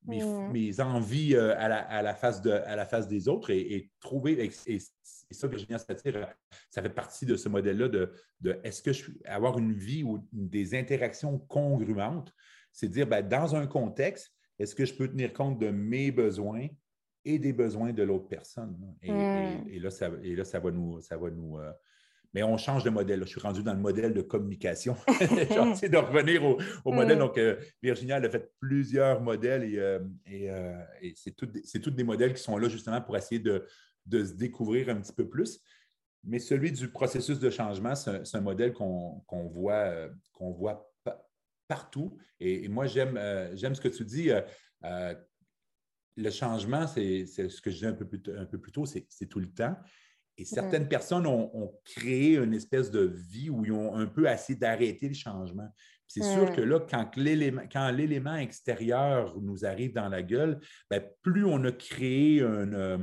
[0.06, 0.52] Mmh.
[0.52, 4.78] mes, envies euh, à, la, face de, à la face des autres et, trouver, et,
[5.30, 6.32] ça, Virginia Satire,
[6.70, 10.04] ça fait partie de ce modèle-là de, de est-ce que je suis, avoir une vie
[10.04, 12.32] ou des interactions congruentes,
[12.72, 16.68] c'est dire, ben, dans un contexte, est-ce que je peux tenir compte de mes besoins
[17.24, 18.78] et des besoins de l'autre personne?
[19.02, 19.82] Et, mmh.
[19.82, 21.72] là, ça, et là, ça va nous, ça va nous, euh,
[22.36, 23.20] mais on change de modèle.
[23.20, 24.94] Je suis rendu dans le modèle de communication.
[25.20, 27.16] J'essaie de revenir au, modèle.
[27.16, 27.20] Mm.
[27.20, 32.34] Donc, euh, Virginia, elle a fait plusieurs modèles et, euh, euh, c'est tous des modèles
[32.34, 33.64] qui sont là justement pour essayer de,
[34.12, 35.62] se découvrir un petit peu plus.
[36.24, 40.92] Mais celui du processus de changement, c'est un, modèle qu'on voit, qu'on voit
[41.68, 42.18] partout.
[42.38, 44.30] Et, moi, j'aime ce que tu dis.
[44.82, 49.26] le changement, c'est ce que je disais un peu plus, un peu plus tôt, c'est
[49.26, 49.74] tout le temps.
[50.38, 50.46] Et mmh.
[50.46, 55.08] certaines personnes ont, créé une espèce de vie où ils ont un peu essayé d'arrêter
[55.08, 55.68] le changement.
[56.06, 56.68] C'est sûr que mmh.
[56.68, 56.80] là,
[57.72, 62.98] quand l'élément extérieur nous arrive dans la gueule, ben, plus on a créé un, euh,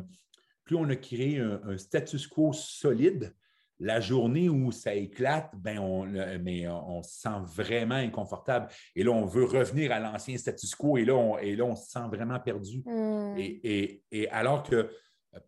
[0.64, 3.34] plus on a créé un, status quo solide,
[3.80, 6.06] la journée où ça éclate, ben on,
[6.42, 8.68] mais on, se sent vraiment inconfortable.
[8.96, 11.76] Et là, on veut revenir à l'ancien status quo et là, on, et là, on
[11.76, 12.84] se sent vraiment perdu.
[12.86, 13.36] Mmh.
[13.38, 14.90] et, alors que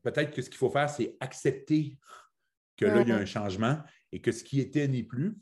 [0.02, 1.98] peut-être que ce qu'il faut faire, c'est accepter
[2.78, 3.80] que là, il y a un changement
[4.12, 5.38] et que ce qui était n'est plus.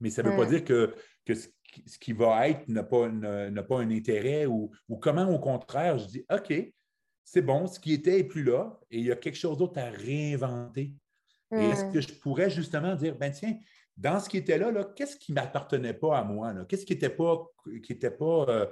[0.00, 1.48] Mais ça ne veut pas dire que, que ce,
[2.00, 6.24] qui va être n'a pas, pas un intérêt ou, ou, comment, au contraire, je dis
[6.30, 6.52] OK,
[7.24, 9.78] c'est bon, ce qui était n'est plus là et il y a quelque chose d'autre
[9.78, 10.94] à réinventer.
[11.52, 13.56] Et est-ce que je pourrais justement dire, ben tiens,
[13.96, 16.54] dans ce qui était là, là qu'est-ce qui ne m'appartenait pas à moi?
[16.68, 17.44] Qu'est-ce qui n'était pas,
[17.82, 18.66] qui était pas, euh,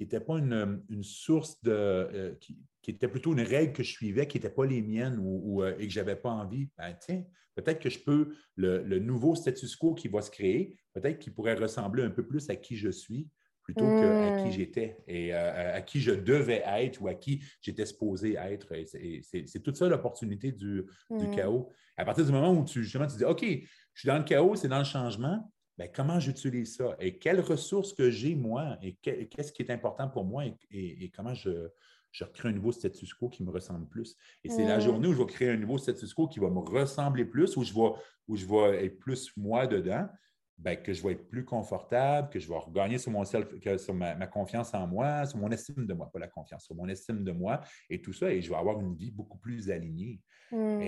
[0.00, 1.72] qui était pas une, source de.
[1.72, 2.56] Euh, qui,
[2.88, 5.86] était plutôt une règle que je suivais, qui n'était pas les miennes ou, euh, et
[5.86, 6.70] que je n'avais pas envie?
[6.78, 7.22] Ben, tiens,
[7.54, 11.34] peut-être que je peux, le, le, nouveau status quo qui va se créer, peut-être qu'il
[11.34, 13.28] pourrait ressembler un peu plus à qui je suis
[13.62, 14.52] plutôt qu'à qui hmm.
[14.52, 18.72] j'étais et euh, à qui je devais être ou à qui j'étais supposé être.
[18.86, 21.30] C'est toute ça l'opportunité du, hmm.
[21.36, 21.70] chaos.
[21.98, 24.56] À partir du moment où tu, justement, tu dis, OK, je suis dans le chaos,
[24.56, 26.96] c'est dans le changement, bien, comment j'utilise ça?
[26.98, 28.76] Et quelles ressources que j'ai moi?
[28.82, 30.44] Et qu'est-ce qui est important pour moi?
[30.70, 31.68] Et, comment je,
[32.12, 34.16] je recrée un nouveau status quo qui me ressemble plus?
[34.44, 36.58] Et c'est la journée où je vais créer un nouveau status quo qui va me
[36.58, 37.92] ressembler plus, où je vais,
[38.28, 40.08] où je vais être plus moi dedans.
[40.58, 43.94] Ben, que je vais être plus confortable, que je vais regagner sur, mon self, sur
[43.94, 47.24] ma, confiance en moi, sur mon estime de moi, pas la confiance, sur mon estime
[47.24, 50.20] de moi et tout ça, et je vais avoir une vie beaucoup plus alignée.
[50.52, 50.82] Hmm.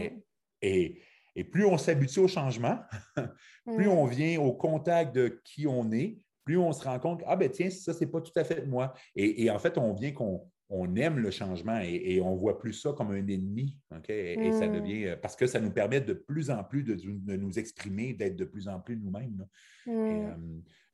[0.61, 1.03] Et,
[1.51, 2.79] plus on s'habitue au changement,
[3.67, 3.93] plus hmm.
[3.93, 7.51] on vient au contact de qui on est, plus on se rend compte, ah ben
[7.51, 8.93] tiens, ça, c'est pas tout à fait moi.
[9.15, 12.73] Et, en fait, on vient qu'on on aime le changement et, on ne voit plus
[12.73, 13.77] ça comme un ennemi.
[14.09, 14.73] Et, ça hmm.
[14.73, 16.97] devient euh, parce que ça nous permet de plus en plus de,
[17.37, 19.47] nous exprimer, d'être de plus en plus nous-mêmes.
[19.87, 19.91] Hmm.
[19.91, 20.35] Euh,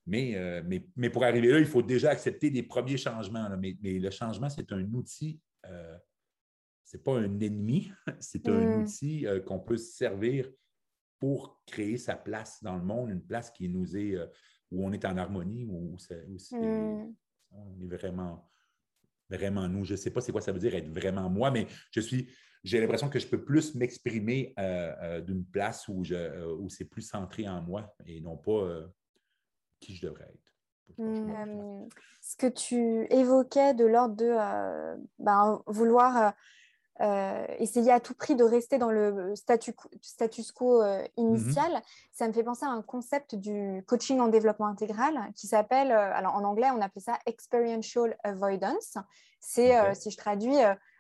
[0.07, 3.48] mais, euh, mais, mais, pour arriver là, il faut déjà accepter les premiers changements.
[3.59, 5.40] Mais, le changement, c'est un outil,
[6.96, 8.83] n'est pas un ennemi, c'est un hmm.
[8.83, 10.51] outil qu'on peut servir
[11.18, 14.16] pour créer sa place dans le monde, une place qui nous est,
[14.70, 15.96] où on est en harmonie, où,
[17.51, 18.48] on est vraiment
[19.29, 19.85] vraiment nous.
[19.85, 22.31] Je ne sais pas c'est quoi ça veut dire être vraiment moi, mais je suis,
[22.64, 26.68] j'ai l'impression que je peux plus m'exprimer euh, euh, d'une place où, je, euh, où
[26.68, 28.81] c'est plus centré en moi et non pas
[29.81, 30.44] qui je devrais être.
[30.96, 31.88] Mmh,
[32.22, 36.35] ce que tu évoquais de l'ordre de ben, vouloir
[37.00, 41.80] euh, essayer à tout prix de rester dans le statu, status quo euh, initial, mhm.
[42.12, 46.12] ça me fait penser à un concept du coaching en développement intégral qui s'appelle, euh,
[46.12, 48.98] alors en anglais on appelait ça experiential avoidance.
[49.40, 50.56] C'est, si je traduis,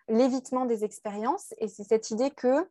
[0.06, 1.52] l'évitement des expériences.
[1.58, 2.68] Et c'est cette idée que,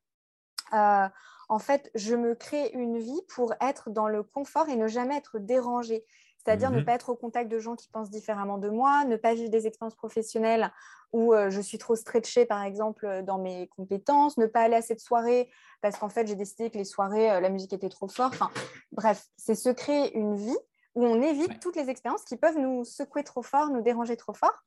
[0.72, 5.18] en fait, je me crée une vie pour être dans le confort et ne jamais
[5.18, 6.06] être dérangée
[6.48, 6.86] c'est-à-dire ne mhm.
[6.86, 9.68] pas être au contact de gens qui pensent différemment de moi, ne pas vivre des
[9.68, 10.72] expériences professionnelles
[11.12, 14.78] où euh, je suis trop stretchée, par exemple, euh, dans mes compétences, ne pas aller
[14.78, 15.50] à cette soirée
[15.82, 18.36] parce qu'en fait, j'ai décidé que les soirées, euh, la musique était trop forte.
[18.36, 18.50] Enfin,
[18.94, 20.58] bref, c'est se créer une vie
[20.96, 24.34] où on évite toutes les expériences qui peuvent nous secouer trop fort, nous déranger trop
[24.34, 24.64] fort.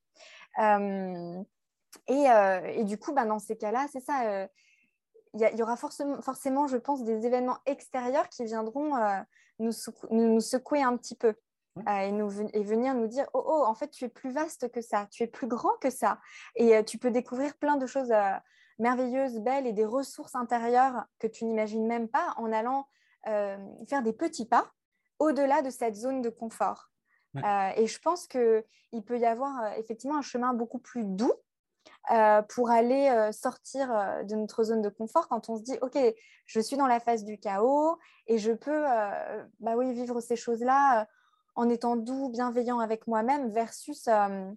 [2.09, 4.49] et, du coup, bah, dans ces cas-là, c'est ça.
[5.33, 8.95] Il y, aura forcément, forcément, je pense, des événements extérieurs qui viendront
[9.59, 9.73] nous,
[10.11, 11.35] nous, secouer un petit peu.
[11.89, 14.71] Euh, et, nous, et, venir nous dire oh, oh, en fait, tu es plus vaste
[14.71, 16.19] que ça, tu es plus grand que ça.
[16.57, 18.33] Et euh, tu peux découvrir plein de choses euh,
[18.79, 22.87] merveilleuses, belles et des ressources intérieures que tu n'imagines même pas en allant
[23.87, 24.73] faire des petits pas
[25.19, 26.91] au-delà de cette zone de confort.
[27.35, 31.35] et je pense qu'il peut y avoir effectivement un chemin beaucoup plus doux
[32.49, 33.89] pour aller sortir
[34.25, 35.99] de notre zone de confort quand on se dit ok
[36.47, 38.85] je suis dans la phase du chaos et je peux
[39.61, 41.07] bah oui vivre ces choses là
[41.55, 44.51] en étant doux, bienveillant avec moi-même versus euh,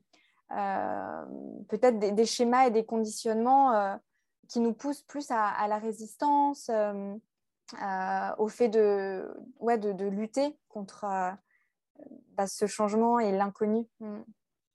[0.51, 1.25] euh,
[1.69, 3.95] peut-être des, schémas et des conditionnements euh,
[4.47, 9.27] qui nous poussent plus à, la résistance, au fait de,
[9.59, 11.05] ouais, de, lutter contre
[12.31, 13.85] bah, ce changement et l'inconnu.
[13.99, 14.21] Mm.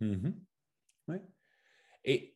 [0.00, 1.20] Mm-hmm.
[2.04, 2.34] Et,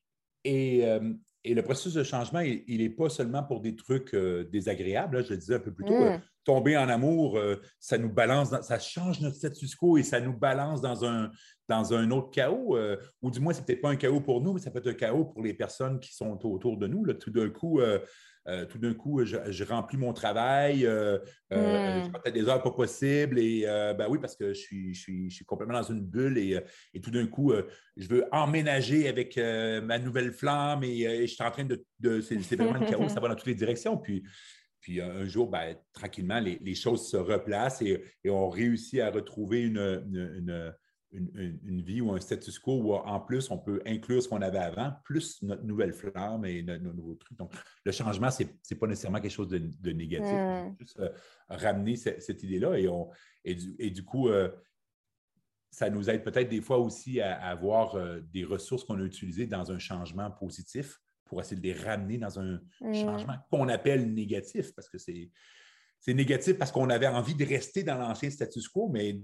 [1.45, 5.25] et, le processus de changement, il n'est pas seulement pour des trucs désagréables.
[5.25, 5.99] je le disais un peu plus tôt.
[5.99, 10.21] Mm tomber en amour, euh, ça nous balance, ça change notre status quo et ça
[10.21, 11.31] nous balance dans un,
[11.69, 12.77] dans un autre chaos.
[12.77, 14.89] Euh, ou du moins, c'est peut-être pas un chaos pour nous, mais ça peut être
[14.89, 17.05] un chaos pour les personnes qui sont autour de nous.
[17.05, 17.15] Là.
[17.15, 17.81] Tout d'un coup,
[18.49, 22.13] euh, tout d'un coup, je, remplis mon travail, hmm.
[22.25, 23.39] fais des heures pas possibles.
[23.39, 23.63] Et
[23.97, 26.61] ben oui, parce que je suis, je suis, je suis complètement dans une bulle et,
[26.95, 27.53] et tout d'un coup,
[27.97, 31.85] je veux emménager avec ma nouvelle flamme et, je suis en train de.
[32.01, 33.97] de c'est vraiment le chaos, ça va dans toutes les directions.
[33.97, 34.23] Puis
[34.83, 39.79] puis un jour, ben, tranquillement, les, choses se replacent et, on réussit à retrouver une,
[39.79, 40.75] une,
[41.13, 44.93] vie ou un status quo où en plus, on peut inclure ce qu'on avait avant,
[45.05, 47.37] plus notre nouvelle flamme et nos, nouveaux trucs.
[47.37, 47.53] Donc,
[47.85, 50.33] le changement, ce n'est pas nécessairement quelque chose de, négatif.
[50.33, 50.75] Hmm.
[50.79, 51.11] Juste euh,
[51.49, 53.11] ramener cette, idée-là et, on,
[53.45, 54.51] et, du, coup, euh,
[55.71, 59.47] ça nous aide peut-être des fois aussi à, avoir euh, des ressources qu'on a utilisées
[59.47, 62.95] dans un changement positif pour essayer de les ramener dans un mmh.
[62.95, 65.31] changement qu'on appelle négatif, parce que c'est
[66.03, 69.21] c'est négatif parce qu'on avait envie de rester dans l'ancien status quo, mais,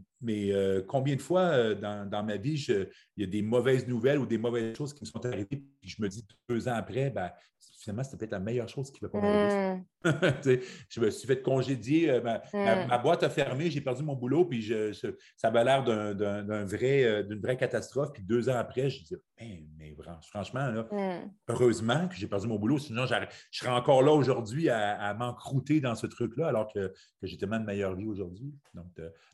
[0.53, 4.27] euh, combien de fois euh, dans, ma vie, il y a des mauvaises nouvelles ou
[4.27, 7.33] des mauvaises choses qui me sont arrivées, puis je me dis deux ans après, ben,
[7.81, 9.83] finalement, c'était peut-être la meilleure chose qui va pas m'arriver.
[10.05, 10.61] Mmh.
[10.89, 12.87] je me suis fait congédier, euh, mmh.
[12.89, 14.93] ma, boîte a fermé, j'ai perdu mon boulot, puis je,
[15.37, 18.13] ça avait l'air d'un, vrai, d'une vraie catastrophe.
[18.13, 21.31] Puis deux ans après, je disais, mais, mais franchement, mmh.
[21.49, 23.15] heureusement que j'ai perdu mon boulot, sinon je
[23.51, 26.93] serais encore là aujourd'hui à, à m'encrouter dans ce truc-là, alors que,
[27.23, 28.55] j'ai tellement de meilleure vie aujourd'hui.
[28.75, 28.87] Donc,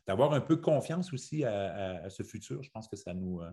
[0.07, 3.41] d'avoir un peu confiance aussi à, ce futur, je pense que ça nous.
[3.41, 3.49] Euh,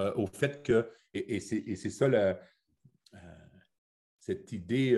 [0.00, 2.34] euh, au fait que, et, c'est ça euh,
[4.22, 4.96] cette idée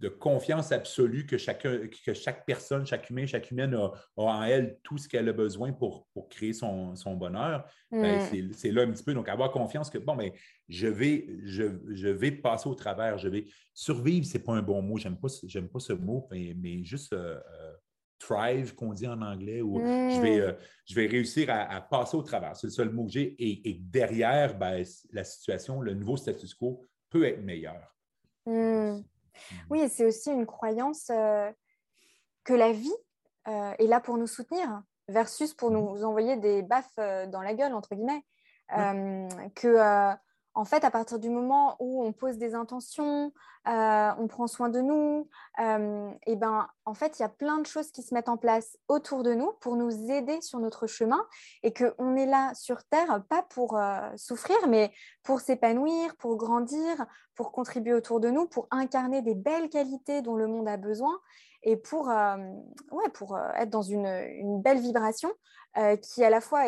[0.00, 4.78] de confiance absolue que, chacun, que chaque personne, chaque humain, chaque humaine a, en elle
[4.82, 8.52] tout ce qu'elle a besoin pour, créer son, bonheur, ben, mm.
[8.52, 9.12] c'est là un petit peu.
[9.12, 10.38] Donc, avoir confiance que, bon, mais ben,
[10.68, 14.80] je vais, je, vais passer au travers, je vais survivre, ce n'est pas un bon
[14.80, 17.72] mot, j'aime pas, pas ce mot, mais, juste euh, euh,
[18.18, 20.40] thrive, qu'on dit en anglais, ou je, vais, mm.
[20.40, 20.52] euh,
[20.86, 22.56] je vais réussir à, passer au travers.
[22.56, 23.34] C'est le seul mot que j'ai.
[23.38, 27.90] Et, derrière, ben, la situation, le nouveau status quo peut être meilleur.
[28.46, 29.02] Mm.
[29.70, 31.50] Oui, et c'est aussi une croyance euh,
[32.44, 32.94] que la vie
[33.48, 35.74] euh, est là pour nous soutenir versus pour mmh.
[35.74, 38.24] nous envoyer des baffes euh, dans la gueule, entre guillemets.
[39.54, 40.14] que
[40.54, 43.32] en fait, à partir du moment où on pose des intentions,
[43.68, 45.28] euh, on prend soin de nous,
[45.60, 48.36] euh, et ben, en fait, il y a plein de choses qui se mettent en
[48.36, 51.24] place autour de nous pour nous aider sur notre chemin
[51.62, 54.90] et qu'on est là sur Terre, pas pour euh, souffrir, mais
[55.22, 60.36] pour s'épanouir, pour grandir, pour contribuer autour de nous, pour incarner des belles qualités dont
[60.36, 61.20] le monde a besoin
[61.62, 65.30] et pour, ouais, pour être dans une, une belle vibration
[65.78, 66.64] euh, qui à la fois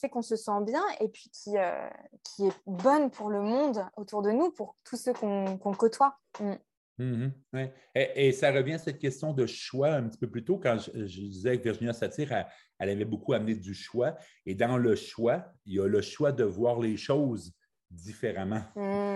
[0.00, 1.88] fait qu'on se sent bien et puis qui, euh,
[2.22, 6.16] qui est bonne pour le monde autour de nous, pour tous ceux qu'on côtoie.
[6.38, 6.52] Mm.
[7.00, 7.70] Mm-hmm.
[7.96, 10.92] et, ça revient à cette question de choix un petit peu plus tôt, quand je,
[10.92, 12.46] disais que Virginia Satir, elle,
[12.78, 14.14] elle, avait beaucoup amené du choix.
[14.46, 17.52] Et dans le choix, il y a le choix de voir les choses
[17.94, 18.62] différemment.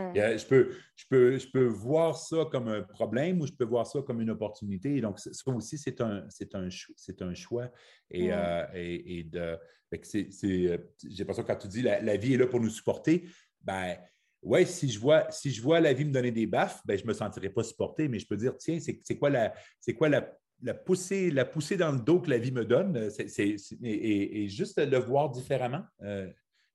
[0.08, 0.14] Hmm.
[0.14, 3.86] Je, peux, je, peux, je peux voir ça comme un problème ou je peux voir
[3.86, 4.96] ça comme une opportunité.
[4.96, 7.70] Et donc, ça aussi, c'est un, c'est un, c'est un choix.
[8.10, 8.34] Et, hmm.
[8.34, 9.58] euh, et, de,
[10.02, 10.78] c'est, j'ai
[11.18, 13.28] l'impression que quand tu dis la, la, vie est là pour nous supporter,
[13.60, 13.96] ben
[14.42, 17.02] ouais, si je vois, si je vois la vie me donner des baffes, ben, je
[17.02, 19.94] ne me sentirais pas supporté, mais je peux dire, tiens, c'est, c'est quoi la, c'est
[19.94, 23.56] quoi la, la poussée, la poussée dans le dos que la vie me donne, c'est,
[23.82, 25.82] et, et, juste le voir différemment.
[26.02, 26.28] Euh,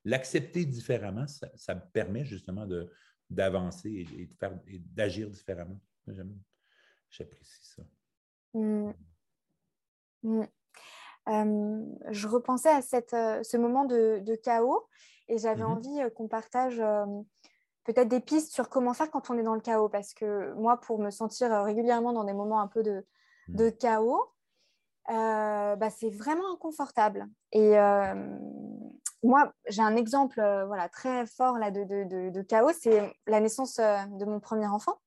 [0.05, 2.67] l'accepter différemment, ça, me permet justement
[3.29, 4.29] d'avancer et,
[4.79, 5.79] d'agir différemment.
[7.09, 7.83] J'apprécie ça.
[8.53, 8.91] Mmh.
[10.23, 10.43] Mmh.
[12.11, 14.87] je repensais à cette, euh, ce moment de, chaos
[15.27, 16.81] et j'avais mmh envie euh, qu'on partage
[17.83, 20.79] peut-être des pistes sur comment faire quand on est dans le chaos parce que moi,
[20.79, 23.05] pour me sentir euh, régulièrement dans des moments un peu de,
[23.47, 24.29] de chaos,
[25.07, 27.27] bah, c'est vraiment inconfortable.
[27.51, 27.75] Et
[29.23, 33.39] moi, j'ai un exemple euh, voilà, très fort là, de, de, de, chaos, c'est la
[33.39, 34.99] naissance euh, de mon premier enfant,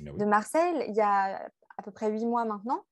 [0.00, 2.84] de Marcel, il y a à peu près huit mois maintenant.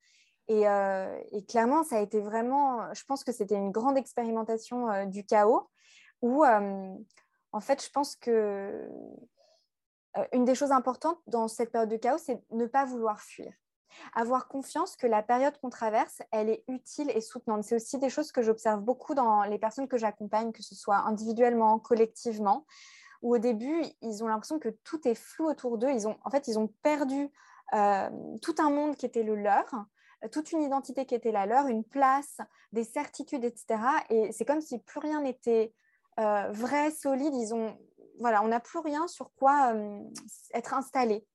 [0.49, 5.05] Et, euh, et, clairement, ça a été vraiment, je pense que c'était une grande expérimentation
[5.05, 5.69] du chaos,
[6.21, 8.89] où en fait, je pense que
[10.33, 13.53] une des choses importantes dans cette période de chaos, c'est ne pas vouloir fuir
[14.13, 17.63] avoir confiance que la période qu'on traverse, elle est utile et soutenante.
[17.63, 20.97] C'est aussi des choses que j'observe beaucoup dans les personnes que j'accompagne, que ce soit
[20.97, 22.65] individuellement, collectivement,
[23.21, 25.91] où au début, ils ont l'impression que tout est flou autour d'eux.
[25.91, 27.29] Ils ont, en fait, ils ont perdu
[27.73, 28.09] euh,
[28.41, 29.65] tout un monde qui était le leur,
[30.31, 32.37] toute une identité qui était la leur, une place,
[32.71, 33.79] des certitudes, etc.
[34.09, 35.73] Et c'est comme si plus rien n'était
[36.19, 37.33] euh, vrai, solide.
[37.35, 37.77] Ils ont,
[38.19, 39.99] voilà, on n'a plus rien sur quoi euh,
[40.53, 41.25] être installé.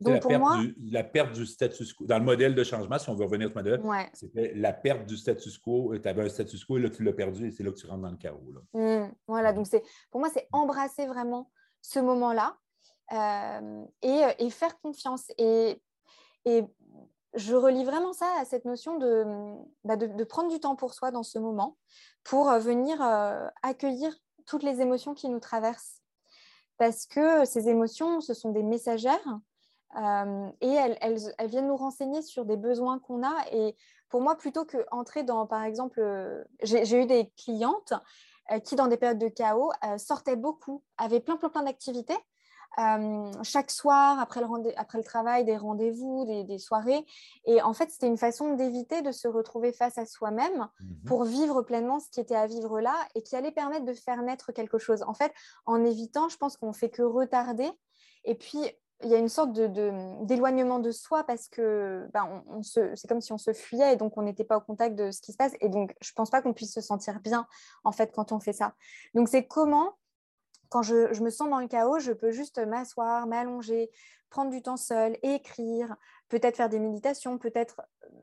[0.00, 2.04] Donc, la, pour perte moi, du, la perte du status quo.
[2.06, 3.80] Dans le modèle de changement, si on veut revenir au modèle,
[4.12, 5.92] c'était la perte du status quo.
[5.92, 7.76] Euh, tu avais un status quo et là, tu l'as perdu et c'est là que
[7.76, 8.42] tu rentres dans le chaos.
[8.74, 9.66] Mmh, voilà, donc
[10.10, 11.50] pour moi, c'est embrasser vraiment
[11.80, 12.58] ce moment-là
[13.12, 15.30] euh, et, euh, et, faire confiance.
[15.38, 15.80] Et,
[16.44, 16.64] et
[17.34, 19.24] je relie vraiment ça à cette notion de,
[19.84, 21.76] bah de, de, prendre du temps pour soi dans ce moment
[22.24, 23.00] pour venir
[23.62, 24.12] accueillir
[24.46, 26.02] toutes les émotions qui nous traversent.
[26.78, 29.38] Parce que ces émotions, ce sont des messagères
[29.96, 33.34] euh, et elles, viennent nous renseigner sur des besoins qu'on a.
[33.52, 33.76] Et
[34.08, 37.94] pour moi, plutôt que entrer dans, par exemple, euh, j'ai eu des clientes
[38.52, 42.16] euh, qui, dans des périodes de chaos, sortaient beaucoup, avaient plein, plein, plein d'activités.
[43.42, 47.06] chaque soir, après le, après le travail, des rendez-vous, des, soirées.
[47.46, 51.24] Et en fait, c'était une façon d'éviter de se retrouver face à soi-même mmh pour
[51.24, 54.52] vivre pleinement ce qui était à vivre là et qui allait permettre de faire naître
[54.52, 55.02] quelque chose.
[55.06, 55.32] En fait,
[55.64, 57.70] en évitant, je pense qu'on fait que retarder
[58.24, 58.58] et puis
[59.02, 63.32] il y a une sorte d'éloignement de, soi parce que ben, on, c'est comme si
[63.32, 65.52] on se fuyait et donc on n'était pas au contact de ce qui se passe.
[65.60, 67.46] Et donc, je ne pense pas qu'on puisse se sentir bien,
[67.84, 68.74] en fait, quand on fait ça.
[69.14, 69.98] Donc, c'est comment,
[70.70, 73.90] quand je, je, me sens dans le chaos, je peux juste m'asseoir, m'allonger,
[74.30, 75.94] prendre du temps seul, écrire,
[76.28, 77.82] peut-être faire des méditations, peut-être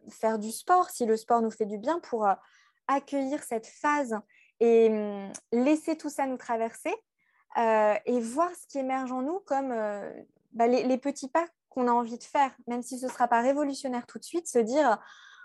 [0.10, 2.34] faire du sport si le sport nous fait du bien pour euh,
[2.88, 4.20] accueillir cette phase
[4.60, 6.94] et hum, laisser tout ça nous traverser.
[7.58, 10.12] Euh, et voir ce qui émerge en nous comme euh,
[10.54, 13.42] bah, les, petits pas qu'on a envie de faire, même si ce ne sera pas
[13.42, 15.00] révolutionnaire tout de suite, se dire,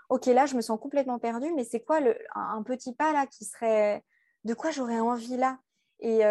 [0.09, 1.99] OK, là, je me sens complètement perdue, mais c'est quoi
[2.35, 4.03] un, petit pas là qui serait,
[4.43, 5.59] de quoi j'aurais envie là?
[6.01, 6.21] Et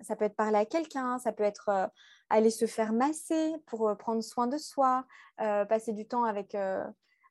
[0.00, 1.86] ça peut être parler à quelqu'un, ça peut être euh,
[2.30, 5.04] aller se faire masser pour euh, prendre soin de soi,
[5.40, 6.56] euh, passer du temps avec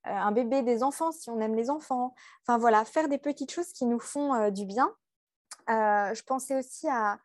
[0.03, 2.13] un bébé, des enfants, si on aime les enfants.
[2.43, 4.91] Enfin voilà, faire des petites choses qui nous font du bien.
[5.67, 7.19] je pensais aussi à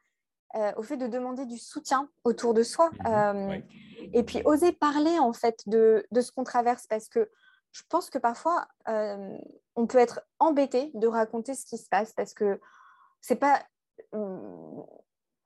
[0.54, 2.90] euh, au fait de demander du soutien autour de soi.
[2.90, 3.06] Mhm.
[3.06, 3.58] Euh,
[4.12, 7.30] et puis oser parler en fait de, ce qu'on traverse parce que
[7.72, 9.36] je pense que parfois euh,
[9.74, 12.60] on peut être embêté de raconter ce qui se passe parce que
[13.20, 13.62] c'est pas.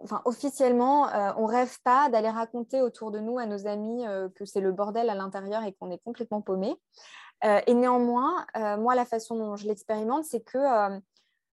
[0.03, 4.61] Enfin, officiellement, on rêve pas d'aller raconter autour de nous à nos amis que c'est
[4.61, 6.75] le bordel à l'intérieur et qu'on est complètement paumé.
[7.43, 8.47] et néanmoins,
[8.79, 10.59] moi, la façon dont je l'expérimente, c'est que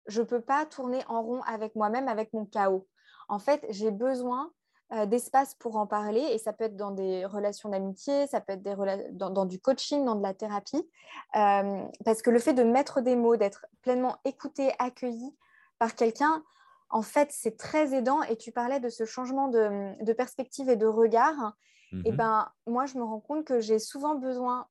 [0.08, 2.86] je ne peux pas tourner en rond avec moi-même, avec mon chaos
[3.30, 4.52] en fait, j'ai besoin
[4.94, 8.54] euh, d'espace pour en parler et ça peut être dans des relations d'amitié, ça peut
[8.54, 8.76] être des
[9.12, 10.88] dans, du coaching, dans de la thérapie,
[11.36, 15.36] euh, parce que le fait de mettre des mots, d'être pleinement écouté, accueilli
[15.80, 16.44] par quelqu'un,
[16.90, 18.22] en fait, c'est très aidant.
[18.24, 21.56] Et tu parlais de ce changement de, perspective et de regard.
[21.92, 22.18] Et eh mhm.
[22.18, 24.68] ben, moi, je me rends compte que j'ai souvent besoin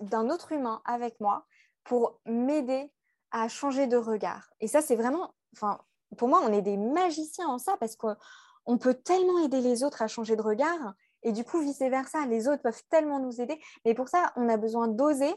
[0.00, 1.46] d'un autre humain avec moi
[1.84, 2.90] pour m'aider
[3.30, 4.50] à changer de regard.
[4.58, 5.80] Et ça, c'est vraiment, enfin,
[6.16, 10.02] pour moi, on est des magiciens en ça parce qu'on peut tellement aider les autres
[10.02, 13.60] à changer de regard et du coup, vice-versa, les autres peuvent tellement nous aider.
[13.84, 15.34] Mais pour ça, on a besoin d'oser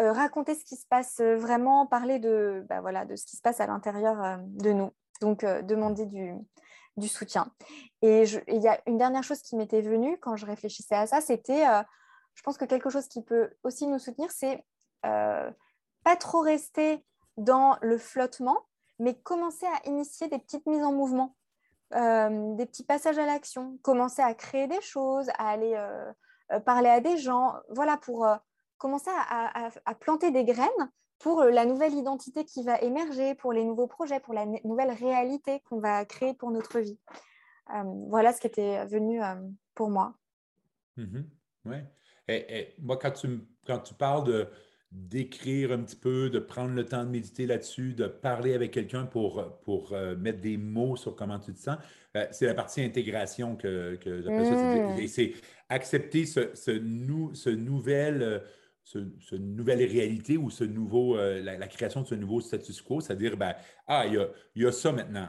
[0.00, 3.36] euh, raconter ce qui se passe euh, vraiment, parler de, bah, voilà, de ce qui
[3.36, 4.92] se passe à l'intérieur euh, de nous.
[5.22, 6.34] Donc, demander du,
[6.98, 7.50] du, soutien.
[8.02, 11.22] Et il y a une dernière chose qui m'était venue quand je réfléchissais à ça,
[11.22, 11.64] c'était,
[12.34, 14.62] je pense que quelque chose qui peut aussi nous soutenir, c'est
[15.00, 17.02] pas trop rester
[17.38, 18.66] dans le flottement,
[18.98, 21.36] mais commencer à initier des petites mises en mouvement,
[21.94, 26.12] euh, des petits passages à l'action, commencer à créer des choses, à aller euh,
[26.52, 28.26] euh, parler à des gens, voilà, pour
[28.78, 29.70] commencer à,
[30.00, 34.34] planter des graines pour la nouvelle identité qui va émerger, pour les nouveaux projets, pour
[34.34, 36.98] la nouvelle réalité qu'on va créer pour notre vie.
[38.08, 39.20] voilà ce qui était venu
[39.74, 40.14] pour moi.
[40.98, 41.24] Mm-hmm.
[41.64, 41.76] Oui.
[42.28, 44.48] Et, moi, quand tu, quand tu parles de,
[44.92, 49.04] d'écrire un petit peu, de prendre le temps de méditer là-dessus, de parler avec quelqu'un
[49.04, 51.76] pour, pour euh, mettre des mots sur comment tu te sens.
[52.16, 54.54] Euh, c'est la partie intégration que, que j'appelle ça.
[54.54, 55.06] Mmh.
[55.08, 55.32] C'est
[55.68, 56.72] accepter ce, ce,
[57.34, 58.38] ce nouvel, euh,
[58.84, 63.54] ce, nouvelle réalité ou ce nouveau, la, création de ce nouveau status quo, c'est-à-dire, ben,
[63.88, 65.28] ah, il y a, y a ça maintenant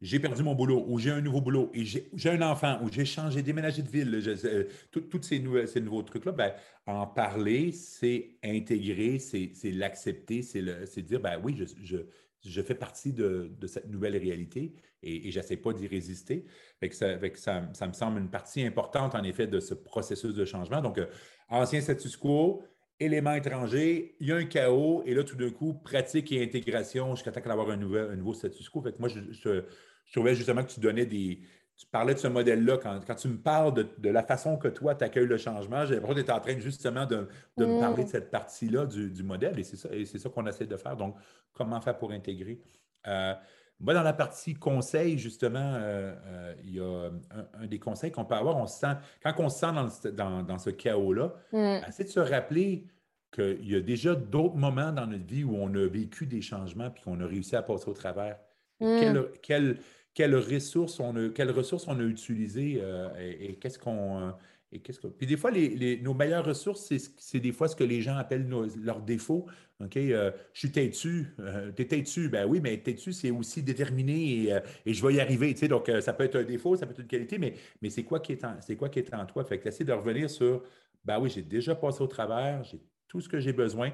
[0.00, 3.04] j'ai perdu mon boulot ou j'ai un nouveau boulot et j'ai un enfant ou j'ai
[3.04, 6.52] changé, déménagé de ville, euh, tous ces, ces, nouveaux trucs-là, ben,
[6.86, 11.98] en parler, c'est intégrer, c'est l'accepter, c'est dire, ben oui, je,
[12.42, 16.46] je, fais partie de, de, cette nouvelle réalité et, et j'essaie pas d'y résister.
[16.78, 20.46] Fait ça, ça, ça, me semble une partie importante, en effet, de ce processus de
[20.46, 20.80] changement.
[20.80, 21.06] Donc, euh,
[21.50, 22.62] ancien status quo,
[22.98, 27.14] éléments étrangers, il y a un chaos, et là, tout d'un coup, pratique et intégration
[27.14, 28.80] jusqu'à temps d'avoir un, un nouveau status quo.
[28.80, 29.64] Fait que moi, je, je
[30.12, 31.40] trouvais justement que tu donnais des.
[31.76, 32.76] Tu parlais de ce modèle-là.
[32.76, 36.16] Quand, tu me parles de, la façon que toi, tu accueilles le changement, j'ai l'impression
[36.16, 37.80] que tu es en train justement de, me mm.
[37.80, 39.58] parler de cette partie-là du, modèle.
[39.58, 40.94] Et c'est ça, et c'est ça qu'on essaie de faire.
[40.94, 41.16] Donc,
[41.54, 42.60] comment faire pour intégrer?
[43.06, 43.32] Euh,
[43.80, 47.10] moi, dans la partie conseil, justement, euh, euh, il y a
[47.54, 48.58] un, des conseils qu'on peut avoir.
[48.58, 51.90] On sent, quand on se sent dans, ce chaos-là, mm.
[51.90, 52.86] c'est de se rappeler
[53.32, 56.90] qu'il y a déjà d'autres moments dans notre vie où on a vécu des changements
[56.90, 58.38] puis qu'on a réussi à passer au travers.
[58.80, 59.22] Mm.
[59.42, 59.78] quel,
[60.20, 64.20] quelles ressources on a, quelles ressources on a utilisées euh, et, qu'est-ce qu'on.
[64.20, 64.30] Euh,
[64.70, 65.06] et qu'est-ce que...
[65.06, 68.46] Puis des fois, nos meilleures ressources, c'est, des fois ce que les gens appellent
[68.82, 69.46] leurs défauts.
[69.82, 69.96] OK?
[69.96, 71.34] Euh, je suis têtu.
[71.74, 72.28] t'es têtu.
[72.28, 75.54] Ben oui, mais têtu, c'est aussi déterminé et, je vais y arriver.
[75.54, 77.88] Tu sais, donc, ça peut être un défaut, ça peut être une qualité, mais, mais
[77.88, 79.42] c'est, quoi qui est en, c'est quoi qui est en toi?
[79.42, 80.62] Fait que de revenir sur,
[81.02, 83.90] ben oui, j'ai déjà passé au travers, j'ai tout ce que j'ai besoin.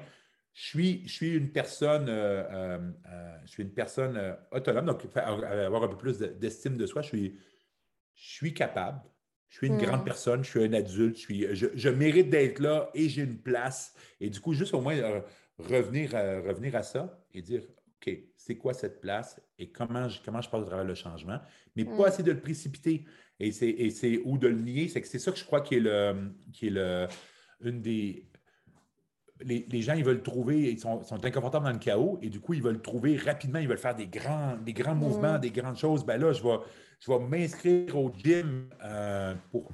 [0.57, 4.19] Je suis, je suis une personne, euh, euh, euh, je suis une personne
[4.51, 7.03] autonome, donc avoir un peu plus d'estime de soi.
[7.03, 7.39] Je suis,
[8.15, 8.99] je suis capable.
[9.49, 10.05] Je suis une grande hmm.
[10.05, 13.93] personne, je suis un adulte, je, suis, je, mérite d'être là et j'ai une place.
[14.19, 14.95] Et du coup, juste au moins
[15.59, 17.61] revenir, revenir à ça et dire
[18.01, 21.39] OK, c'est quoi cette place et comment je, comment je passe à travers le changement,
[21.75, 21.97] mais Mm.
[21.97, 23.05] pas essayer de le précipiter
[23.39, 24.87] et c'est, et c'est- ou de le nier.
[24.87, 27.07] C'est que c'est ça que je crois qui est, le, qui est le,
[27.61, 28.27] une des.
[29.41, 32.39] Les, les gens, ils veulent trouver, ils sont, sont inconfortables dans le chaos et du
[32.39, 35.77] coup, ils veulent trouver rapidement, ils veulent faire des grands, des grands mouvements, des grandes
[35.77, 36.03] choses.
[36.05, 36.57] Ben là, je vais,
[36.99, 39.71] je vais m'inscrire au gym euh, pour.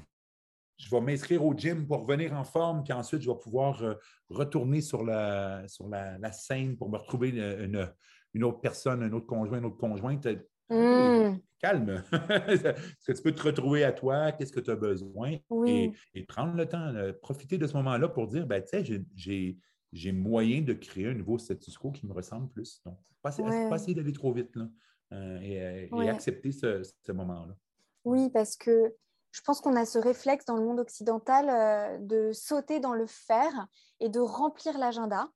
[0.78, 3.94] Je vais m'inscrire au gym pour revenir en forme, puis ensuite, je vais pouvoir euh,
[4.30, 7.90] retourner sur la, sur la, la scène pour me retrouver une, une-
[8.36, 10.28] une autre personne, un autre conjoint, une autre conjointe.
[10.74, 11.40] Mm.
[11.60, 12.04] Calme.
[12.48, 14.32] Est-ce que tu peux te retrouver à toi?
[14.34, 15.38] Qu'est-ce que tu as besoin?
[15.50, 15.94] Oui.
[16.14, 19.02] Et, et prendre le temps, euh, profiter de ce moment-là pour dire, ben, tu sais,
[19.16, 22.82] j'ai- moyen de créer un nouveau status quo qui me ressemble plus.
[22.86, 23.70] Donc, pas, essayer- Ouais.
[23.70, 24.68] pas essayer d'aller trop vite là,
[25.14, 25.62] euh, et,
[25.94, 27.56] euh, et accepter ce, ce moment-là.
[28.04, 28.94] Oui, parce que
[29.32, 33.06] je pense qu'on a ce réflexe dans le monde occidental euh, de sauter dans le
[33.08, 33.68] faire
[34.02, 35.30] et de remplir l'agenda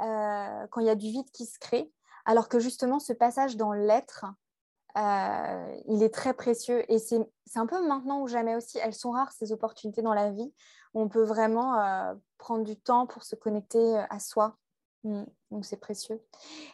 [0.00, 1.90] euh, quand il y a du vide qui se crée,
[2.24, 4.26] alors que justement ce passage dans l'être,
[4.96, 8.78] euh, il est très précieux et c'est c'est un peu maintenant ou jamais aussi.
[8.78, 10.52] Elles sont rares ces opportunités dans la vie
[10.94, 14.56] où on peut vraiment euh, prendre du temps pour se connecter euh, à soi.
[15.04, 15.24] Mm.
[15.50, 16.20] Donc c'est précieux.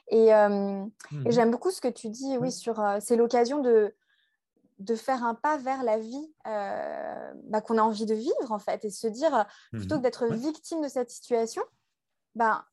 [0.09, 1.27] Et, euh, Mhm.
[1.27, 3.95] et j'aime beaucoup ce que tu dis, oui, sur c'est l'occasion de,
[4.79, 8.85] de faire un pas vers la vie bah, qu'on a envie de vivre, en fait,
[8.85, 10.01] et se dire, plutôt Mhm.
[10.01, 11.63] que d'être victime de cette situation,
[12.35, 12.65] ben,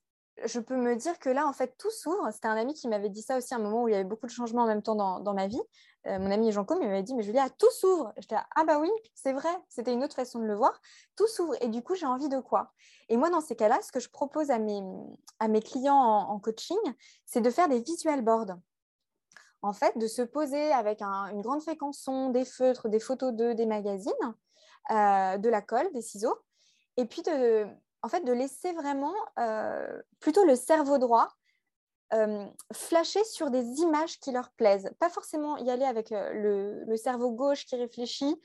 [0.45, 2.29] je peux me dire que là, en fait, tout s'ouvre.
[2.31, 4.03] C'était un ami qui m'avait dit ça aussi à un moment où il y avait
[4.03, 5.61] beaucoup de changements en même temps dans, ma vie.
[6.07, 8.13] Euh, mon ami Jean Com, il m'avait dit, mais Julia, tout s'ouvre.
[8.17, 10.79] J'étais là, ah bah oui, c'est vrai, c'était une autre façon de le voir.
[11.15, 11.55] Tout s'ouvre.
[11.61, 12.73] Et du coup, j'ai envie de quoi?
[13.09, 14.81] Et moi, dans ces cas-là, ce que je propose à mes,
[15.39, 16.77] à mes clients en, coaching,
[17.25, 18.57] c'est de faire des visual boards.
[19.61, 23.55] En fait, de se poser avec un- une grande fréquençon, des feutres, des photos d'eux,
[23.55, 24.13] des magazines,
[24.91, 26.37] euh, de la colle, des ciseaux,
[26.95, 27.67] et puis de,
[28.01, 31.29] en fait, de laisser vraiment euh, plutôt le cerveau droit
[32.13, 34.89] euh, flasher sur des images qui leur plaisent.
[34.99, 38.35] Pas forcément y aller avec euh, le, cerveau gauche qui réfléchit,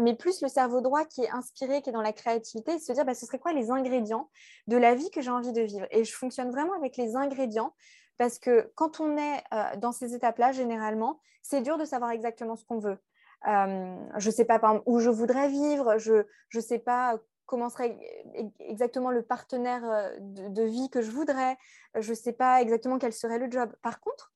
[0.00, 2.92] mais plus le cerveau droit qui est inspiré, qui est dans la créativité, et se
[2.92, 4.30] dire bah, ce serait quoi les ingrédients
[4.66, 5.86] de la vie que j'ai envie de vivre?
[5.90, 7.74] Et je fonctionne vraiment avec les ingrédients
[8.18, 9.42] parce que quand on est
[9.78, 12.98] dans ces étapes-là, généralement, c'est dur de savoir exactement ce qu'on veut.
[13.44, 16.24] Je ne sais pas par exemple, où je voudrais vivre, je
[16.54, 17.18] ne sais pas
[17.52, 17.98] comment serait
[18.38, 21.58] e-, exactement le partenaire euh, de, vie que je voudrais,
[21.94, 23.70] je ne sais pas exactement quel serait le job.
[23.82, 24.32] Par contre,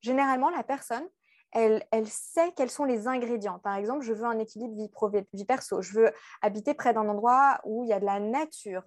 [0.00, 1.06] généralement, la personne,
[1.52, 3.58] elle, elle sait quels sont les ingrédients.
[3.58, 5.82] Par exemple, je veux un équilibre vie pro, vie perso.
[5.82, 6.10] Je veux
[6.40, 8.84] habiter près d'un endroit où il y a de la nature.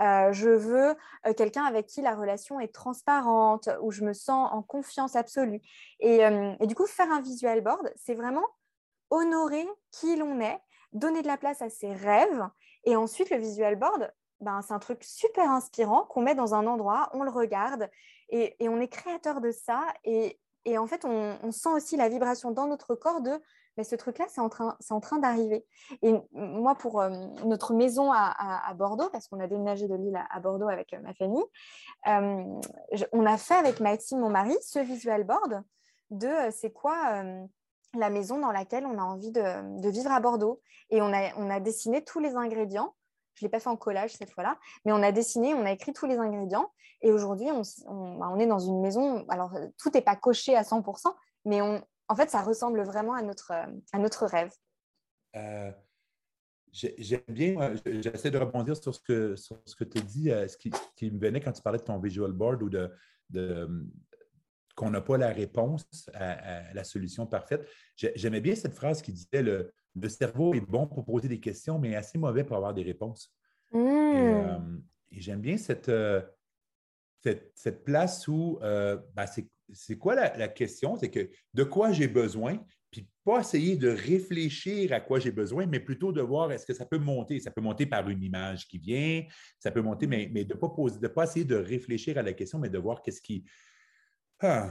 [0.00, 0.96] Euh, je veux
[1.26, 5.60] euh, quelqu'un avec qui la relation est transparente, où je me sens en confiance absolue.
[6.00, 6.22] Et,
[6.58, 8.46] et du coup, faire un visual board, c'est vraiment
[9.10, 10.58] honorer qui l'on est,
[10.92, 12.48] donner de la place à ses rêves.
[12.84, 16.66] Et ensuite, le visual board, ben, c'est un truc super inspirant qu'on met dans un
[16.66, 17.88] endroit, on le regarde
[18.28, 19.86] et, on est créateur de ça.
[20.04, 20.38] Et,
[20.76, 23.40] en fait, on, sent aussi la vibration dans notre corps de
[23.78, 25.64] mais ce truc-là, c'est en train, train d'arriver.
[26.02, 27.08] Et moi, pour euh,
[27.46, 31.14] notre maison à, Bordeaux, parce qu'on a déménagé de Lille à, Bordeaux avec euh, ma
[31.14, 31.42] famille,
[32.06, 32.60] euh,
[33.12, 35.62] on a fait avec Maxime, mon mari, ce visual board
[36.10, 37.24] de c'est quoi
[37.94, 40.60] la maison dans laquelle on a envie de, vivre à Bordeaux.
[40.90, 42.94] Et on a, on a dessiné tous les ingrédients.
[43.34, 45.72] Je ne l'ai pas fait en collage cette fois-là, mais on a dessiné, on a
[45.72, 46.70] écrit tous les ingrédients.
[47.00, 49.24] Et aujourd'hui, on, on, on, est dans une maison.
[49.28, 51.14] Alors, tout n'est pas coché à 100%,
[51.46, 54.52] mais en fait, ça ressemble vraiment à notre, à notre rêve.
[55.36, 55.72] Euh,
[56.72, 60.56] J'aime bien, j'essaie de rebondir sur ce que, sur ce que tu as dit, ce
[60.56, 62.90] qui, qui, me venait quand tu parlais de ton visual board ou de
[64.82, 66.32] qu'on n'a pas la réponse à,
[66.70, 67.68] à, la solution parfaite.
[67.96, 71.78] J'aimais bien cette phrase qui disait le, le, cerveau est bon pour poser des questions,
[71.78, 73.32] mais assez mauvais pour avoir des réponses.
[73.70, 73.78] Mmh.
[73.78, 74.58] Et, euh,
[75.12, 76.20] et j'aime bien cette, euh,
[77.22, 79.26] cette, cette, place où euh, ben
[79.72, 80.96] c'est quoi la, la question?
[80.96, 82.58] C'est que de quoi j'ai besoin,
[82.90, 86.74] puis pas essayer de réfléchir à quoi j'ai besoin, mais plutôt de voir est-ce que
[86.74, 87.38] ça peut monter.
[87.38, 89.22] Ça peut monter par une image qui vient,
[89.60, 92.22] ça peut monter, mais, mais de ne pas, poser, de pas essayer de réfléchir à
[92.22, 93.44] la question, mais de voir qu'est-ce qui.
[94.42, 94.70] Ah.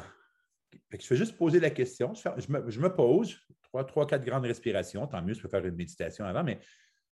[0.91, 2.13] je fais juste poser la question.
[2.13, 5.07] Je, fais, je, me, je me, pose, trois, trois, quatre grandes respirations.
[5.07, 6.59] Tant mieux, je peux faire une méditation avant, mais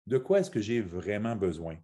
[0.07, 1.75] de quoi est-ce que j'ai vraiment besoin?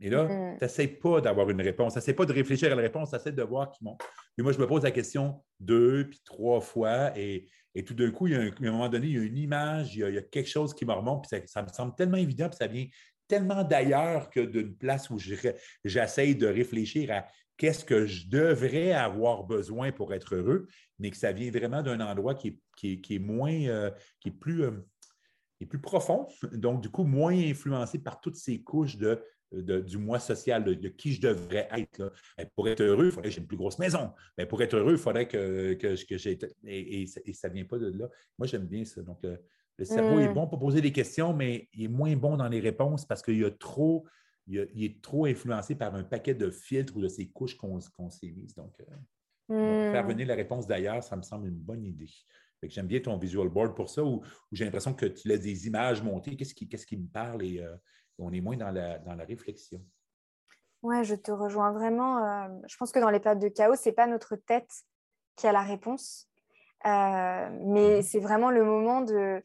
[0.00, 0.58] Et là, Mm.
[0.58, 1.92] tu n'essaies pas d'avoir une réponse.
[1.92, 4.00] Tu n'essaies pas de réfléchir à la réponse, tu essaies de voir qui monte.
[4.36, 8.10] Puis moi, je me pose la question deux, puis trois fois, et, et tout d'un
[8.10, 10.00] coup, il y a un, à un moment donné, il y a une image, il
[10.00, 11.94] y a, il y a quelque chose qui me remonte, puis ça, ça, me semble
[11.94, 12.86] tellement évident, puis ça vient
[13.28, 15.18] tellement d'ailleurs que d'une place où
[15.84, 20.66] j'essaie de réfléchir à qu'est-ce que je devrais avoir besoin pour être heureux,
[20.98, 23.90] mais que ça vient vraiment d'un endroit qui est, qui est, qui est moins, euh,
[24.20, 24.72] qui est plus, euh,
[25.58, 29.22] qui est plus profond, donc du coup moins influencé par toutes ces couches de
[29.52, 32.12] du moi social, de, qui je devrais être.
[32.54, 34.12] Pour être heureux, il faudrait que j'ai une plus grosse maison.
[34.38, 36.38] Mais pour être heureux, il faudrait que, que, que j'ai.
[36.64, 38.08] Et, et, ça ne vient pas de là.
[38.38, 39.02] Moi, j'aime bien ça.
[39.02, 39.36] Donc, euh,
[39.78, 40.34] le cerveau est mm.
[40.34, 43.38] bon pour poser des questions, mais il est moins bon dans les réponses parce qu'il
[43.38, 44.06] y a trop.
[44.46, 48.32] Il, est trop influencé par un paquet de filtres ou de ces couches qu'on s'est
[48.32, 48.54] mises.
[48.54, 50.08] Donc, euh, faire mm.
[50.08, 52.10] venir la réponse d'ailleurs, ça me semble une bonne idée.
[52.64, 54.22] J'aime bien ton visual board pour ça, où,
[54.52, 56.36] j'ai l'impression que tu laisses des images montées.
[56.36, 57.44] Qu'est-ce qui, qui, me parle?
[57.44, 57.74] Et, euh,
[58.18, 59.84] on est moins dans la, dans la réflexion.
[60.82, 62.18] Ouais, je te rejoins vraiment.
[62.18, 64.70] Euh, je pense que dans les périodes de chaos, ce n'est pas notre tête
[65.36, 66.28] qui a la réponse,
[66.84, 68.02] mais mm-hmm.
[68.02, 69.42] c'est vraiment le moment de,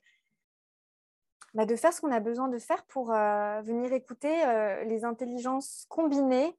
[1.57, 4.31] bah, de faire ce qu'on a besoin de faire pour venir écouter
[4.85, 6.57] les intelligences combinées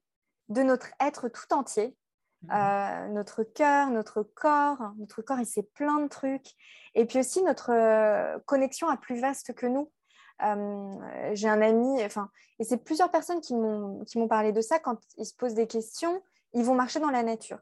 [0.49, 1.97] de notre être tout entier
[2.43, 2.49] Mhm.
[2.53, 4.93] Euh, notre cœur, notre corps.
[4.97, 6.55] Notre corps, il sait plein de trucs.
[6.95, 9.91] Et puis aussi notre euh, connexion à plus vaste que nous.
[10.43, 14.97] Euh, j'ai un ami, enfin, et c'est plusieurs personnes qui m'ont parlé de ça quand
[15.17, 16.23] ils se posent des questions.
[16.53, 17.59] Ils vont marcher dans la nature,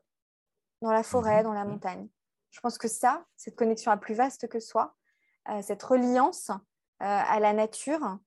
[0.83, 1.43] dans la forêt, mhm.
[1.43, 2.07] dans la montagne.
[2.51, 4.95] Je pense que ça, cette connexion à plus vaste que soi,
[5.61, 6.51] cette reliance
[6.99, 8.19] à la nature,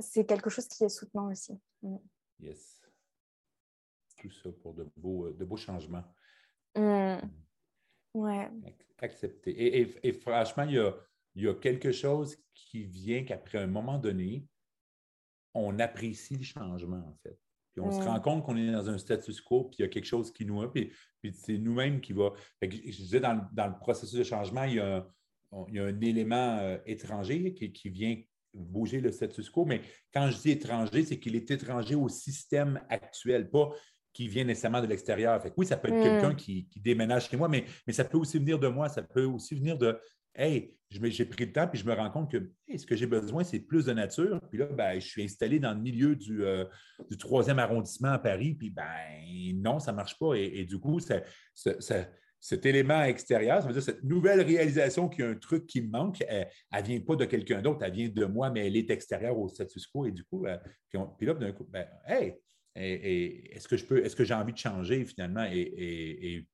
[0.00, 1.58] c'est quelque chose qui est soutenant aussi.
[1.82, 1.96] Mm.
[2.40, 2.80] Yes
[4.28, 6.04] tout ça pour de beaux, euh, de beaux changements.
[6.76, 7.16] Mmh.
[8.14, 8.50] Ouais.
[8.98, 9.80] Accepter.
[10.06, 10.94] Et, franchement, il y, a,
[11.34, 14.46] il y, a, quelque chose qui vient qu'après un moment donné,
[15.54, 17.38] on apprécie le changement, en fait.
[17.72, 19.88] Puis on se rend compte qu'on est dans un status quo, puis il y a
[19.88, 22.32] quelque chose qui nous a, puis, puis c'est nous-mêmes qui va.
[22.60, 25.06] je disais, dans, dans, le processus de changement, il y a,
[25.68, 28.16] il y a un élément euh, étranger qui, qui, vient
[28.52, 29.80] bouger le status quo, mais
[30.12, 33.70] quand je dis étranger, c'est qu'il est étranger au système actuel, pas
[34.12, 35.40] qui vient nécessairement de l'extérieur.
[35.56, 36.36] oui, ça peut être quelqu'un mm.
[36.36, 39.54] qui, déménage chez moi, mais, mais ça peut aussi venir de moi, ça peut aussi
[39.54, 39.98] venir de
[40.34, 43.42] Hey, j'ai pris le temps, puis je me rends compte que ce que j'ai besoin,
[43.42, 44.40] c'est plus de nature.
[44.48, 46.64] Puis là, ben, je suis installé dans le milieu du, euh,
[47.18, 48.84] troisième arrondissement à Paris, puis ben
[49.56, 50.34] non, ça ne marche pas.
[50.34, 51.00] Et, du coup,
[52.40, 55.82] cet élément extérieur, ça veut dire cette nouvelle réalisation qu'il y a un truc qui
[55.82, 58.76] me manque, elle ne vient pas de quelqu'un d'autre, elle vient de moi, mais elle
[58.76, 60.06] est extérieure au status quo.
[60.06, 60.56] Et du coup, euh,
[61.18, 62.34] puis, là, d'un coup, ben, hey,
[62.74, 65.46] et, est-ce que je peux, est-ce que j'ai envie de changer finalement?
[65.52, 66.46] Et,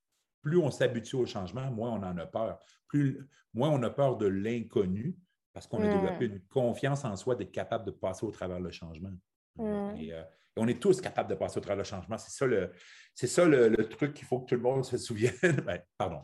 [0.43, 2.61] plus on s'habitue au changement, moins on en a peur.
[2.87, 3.19] Plus,
[3.53, 5.17] moins on a peur de l'inconnu
[5.53, 8.71] parce qu'on a développé une confiance en soi d'être capable de passer au travers le
[8.71, 9.11] changement.
[9.59, 10.13] Euh, et,
[10.57, 12.19] on est tous capables de passer au travers le changement.
[12.19, 12.71] C'est ça le,
[13.15, 15.33] c'est ça le, truc qu'il faut que tout le monde se souvienne.
[15.67, 16.21] Ben, pardon.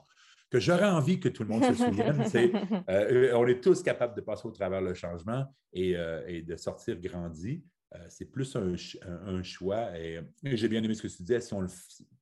[0.50, 2.52] Que j'aurais envie que tout le monde se souvienne, c'est
[2.90, 6.56] euh, on est tous capables de passer au travers le changement et, euh, et de
[6.56, 7.64] sortir grandi.
[7.94, 9.98] Euh, c'est plus un, choix.
[9.98, 11.40] Et, j'ai bien aimé ce que tu disais.
[11.52, 11.66] On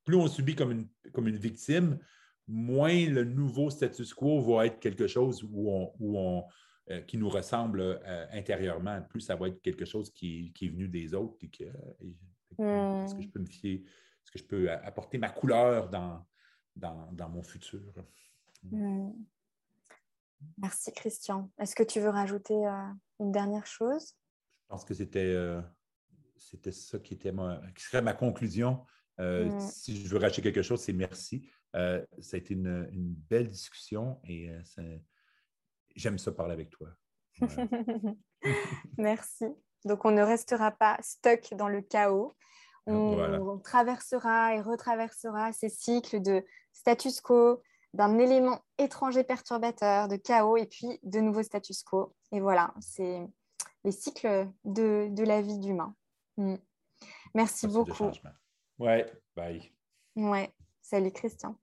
[0.05, 1.99] plus on subit comme une, comme une victime,
[2.47, 6.43] moins le nouveau status quo va être quelque chose où on,
[6.91, 9.01] euh, qui nous ressemble euh, intérieurement.
[9.09, 11.37] Plus ça va être quelque chose qui, est venu des autres.
[11.41, 13.75] Et que, Est-ce que je peux me fier?
[13.75, 16.25] Est-ce que je peux apporter ma couleur dans,
[16.75, 17.81] dans, mon futur?
[20.57, 21.51] Merci, Christian.
[21.59, 22.55] Est-ce que tu veux rajouter
[23.19, 24.15] une dernière chose?
[24.63, 25.61] Je pense que c'était euh,
[26.37, 28.85] c'était ça qui, était ma, qui serait ma conclusion.
[29.19, 29.59] Euh, mm.
[29.59, 31.49] Si je veux racheter quelque chose, c'est merci.
[31.75, 32.87] Euh, ça a été une,
[33.29, 34.49] belle discussion et
[35.95, 36.89] j'aime ça parler avec toi.
[38.97, 39.45] merci.
[39.85, 42.33] Donc, on ne restera pas stuck dans le chaos.
[42.87, 47.61] On, traversera et retraversera ces cycles de status quo,
[47.93, 52.15] d'un élément étranger perturbateur, de chaos et puis de nouveau status quo.
[52.31, 53.21] Et voilà, c'est
[53.83, 55.95] les cycles de, la vie d'humain.
[56.37, 56.55] Mm.
[57.35, 58.11] Merci beaucoup.
[58.79, 59.71] Ouais, bye.
[60.15, 61.55] Ouais, salut Christian.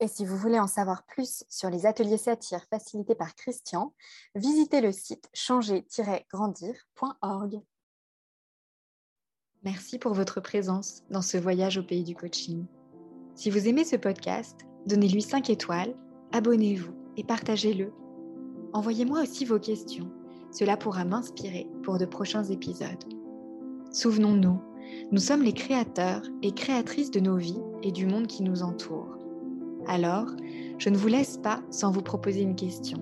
[0.00, 3.94] Et si vous voulez en savoir plus sur les ateliers satire facilités par Christian,
[4.34, 7.60] visitez le site changer-grandir.org.
[9.62, 12.64] Merci pour votre présence dans ce voyage au pays du coaching.
[13.34, 15.94] Si vous aimez ce podcast, donnez-lui 5 étoiles,
[16.32, 17.92] abonnez-vous et partagez-le.
[18.72, 20.10] Envoyez-moi aussi vos questions
[20.50, 23.04] cela pourra m'inspirer pour de prochains épisodes.
[23.92, 24.60] Souvenons-nous,
[25.12, 29.19] nous sommes les créateurs et créatrices de nos vies et du monde qui nous entoure.
[29.90, 30.28] Alors,
[30.78, 32.98] je ne vous laisse pas sans vous proposer une question.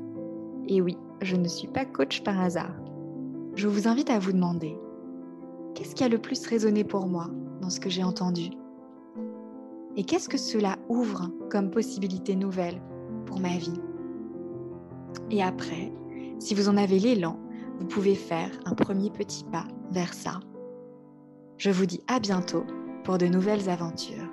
[0.69, 2.75] Et oui, je ne suis pas coach par hasard.
[3.57, 4.75] Je vous invite à vous demander,
[5.75, 7.27] qu'est-ce qui a le plus résonné pour moi
[7.61, 8.49] dans ce que j'ai entendu?
[9.97, 12.81] Et qu'est-ce que cela ouvre comme possibilité nouvelle
[13.27, 13.83] pour ma vie?
[15.31, 15.93] Et après,
[16.39, 17.39] si vous en avez l'élan,
[17.79, 20.41] vous pouvez faire un premier petit pas vers ça.
[21.59, 22.65] Je vous dis à bientôt
[23.05, 24.28] pour de nouvelles aventures.